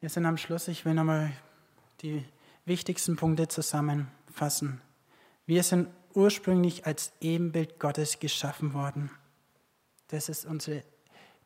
Wir 0.00 0.08
sind 0.08 0.24
am 0.24 0.38
Schluss. 0.38 0.68
Ich 0.68 0.84
will 0.84 0.94
nochmal 0.94 1.30
die 2.00 2.24
wichtigsten 2.64 3.16
Punkte 3.16 3.48
zusammenfassen. 3.48 4.80
Wir 5.44 5.62
sind 5.62 5.88
ursprünglich 6.14 6.86
als 6.86 7.12
Ebenbild 7.20 7.78
Gottes 7.78 8.18
geschaffen 8.18 8.72
worden. 8.72 9.10
Das 10.08 10.28
ist 10.28 10.46
unsere 10.46 10.82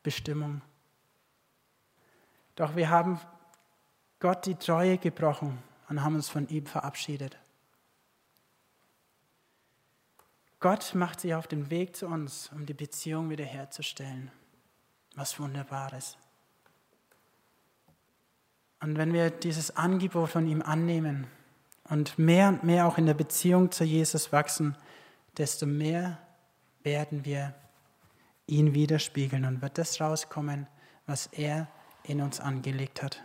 Bestimmung. 0.03 0.61
Doch 2.55 2.75
wir 2.77 2.89
haben 2.89 3.19
Gott 4.19 4.45
die 4.45 4.55
Treue 4.55 4.97
gebrochen 4.97 5.61
und 5.89 6.01
haben 6.01 6.15
uns 6.15 6.29
von 6.29 6.47
ihm 6.47 6.65
verabschiedet. 6.65 7.37
Gott 10.61 10.95
macht 10.95 11.19
sich 11.19 11.35
auf 11.35 11.47
den 11.47 11.69
Weg 11.69 11.95
zu 11.95 12.07
uns, 12.07 12.49
um 12.53 12.65
die 12.65 12.73
Beziehung 12.73 13.29
wiederherzustellen. 13.29 14.31
Was 15.15 15.39
Wunderbares. 15.39 16.17
Und 18.79 18.97
wenn 18.97 19.13
wir 19.13 19.29
dieses 19.29 19.75
Angebot 19.75 20.29
von 20.29 20.47
ihm 20.47 20.61
annehmen 20.61 21.27
und 21.89 22.19
mehr 22.19 22.49
und 22.49 22.63
mehr 22.63 22.87
auch 22.87 22.97
in 22.97 23.05
der 23.05 23.13
Beziehung 23.13 23.71
zu 23.71 23.83
Jesus 23.83 24.31
wachsen, 24.31 24.75
desto 25.37 25.65
mehr 25.65 26.19
werden 26.83 27.25
wir 27.25 27.53
ihn 28.47 28.73
widerspiegeln 28.73 29.45
und 29.45 29.61
wird 29.61 29.77
das 29.77 29.99
rauskommen, 29.99 30.67
was 31.05 31.27
er 31.27 31.67
in 32.03 32.21
uns 32.21 32.39
angelegt 32.39 33.01
hat. 33.01 33.23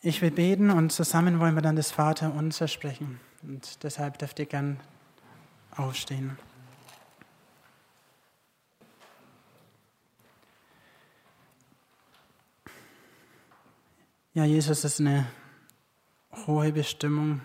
Ich 0.00 0.20
will 0.20 0.32
beten 0.32 0.70
und 0.70 0.90
zusammen 0.90 1.38
wollen 1.38 1.54
wir 1.54 1.62
dann 1.62 1.76
das 1.76 1.92
Vater 1.92 2.34
unser 2.34 2.66
sprechen. 2.66 3.20
Und 3.42 3.84
deshalb 3.84 4.18
dürft 4.18 4.40
ihr 4.40 4.46
gern 4.46 4.80
aufstehen. 5.76 6.36
Ja, 14.34 14.46
Jesus, 14.46 14.78
es 14.78 14.94
ist 14.94 15.00
eine 15.00 15.26
hohe 16.46 16.72
Bestimmung, 16.72 17.42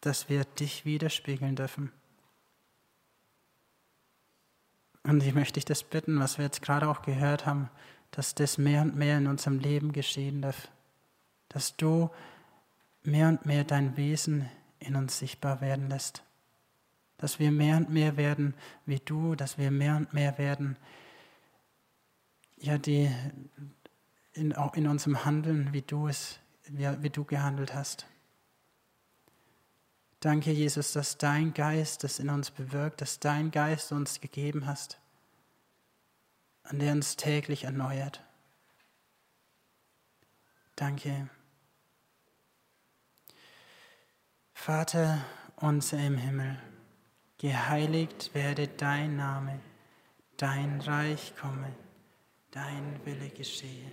dass 0.00 0.30
wir 0.30 0.46
dich 0.46 0.86
widerspiegeln 0.86 1.56
dürfen. 1.56 1.92
Und 5.02 5.22
ich 5.22 5.34
möchte 5.34 5.54
dich 5.54 5.66
das 5.66 5.84
bitten, 5.84 6.18
was 6.18 6.38
wir 6.38 6.46
jetzt 6.46 6.62
gerade 6.62 6.88
auch 6.88 7.02
gehört 7.02 7.44
haben, 7.44 7.68
dass 8.12 8.34
das 8.34 8.56
mehr 8.56 8.80
und 8.80 8.96
mehr 8.96 9.18
in 9.18 9.26
unserem 9.26 9.58
Leben 9.58 9.92
geschehen 9.92 10.40
darf, 10.40 10.68
dass 11.50 11.76
du 11.76 12.08
mehr 13.02 13.28
und 13.28 13.44
mehr 13.44 13.64
dein 13.64 13.98
Wesen 13.98 14.48
in 14.78 14.96
uns 14.96 15.18
sichtbar 15.18 15.60
werden 15.60 15.90
lässt, 15.90 16.22
dass 17.18 17.38
wir 17.38 17.52
mehr 17.52 17.76
und 17.76 17.90
mehr 17.90 18.16
werden 18.16 18.54
wie 18.86 19.00
du, 19.00 19.34
dass 19.34 19.58
wir 19.58 19.70
mehr 19.70 19.96
und 19.96 20.14
mehr 20.14 20.38
werden, 20.38 20.78
ja, 22.56 22.78
die 22.78 23.14
in, 24.34 24.52
in 24.74 24.86
unserem 24.86 25.24
Handeln, 25.24 25.72
wie 25.72 25.82
du 25.82 26.08
es, 26.08 26.38
wie, 26.68 26.86
wie 27.02 27.10
du 27.10 27.24
gehandelt 27.24 27.74
hast. 27.74 28.06
Danke, 30.20 30.52
Jesus, 30.52 30.92
dass 30.92 31.18
dein 31.18 31.52
Geist 31.52 32.02
das 32.02 32.18
in 32.18 32.30
uns 32.30 32.50
bewirkt, 32.50 33.00
dass 33.00 33.20
dein 33.20 33.50
Geist 33.50 33.92
uns 33.92 34.20
gegeben 34.20 34.66
hast, 34.66 34.98
an 36.62 36.78
der 36.78 36.92
uns 36.92 37.16
täglich 37.16 37.64
erneuert. 37.64 38.22
Danke. 40.76 41.28
Vater 44.54 45.24
unser 45.56 45.98
im 45.98 46.16
Himmel, 46.16 46.58
geheiligt 47.38 48.34
werde 48.34 48.66
dein 48.66 49.16
Name, 49.16 49.60
dein 50.38 50.80
Reich 50.80 51.34
komme, 51.36 51.70
dein 52.50 52.98
Wille 53.04 53.28
geschehe, 53.28 53.92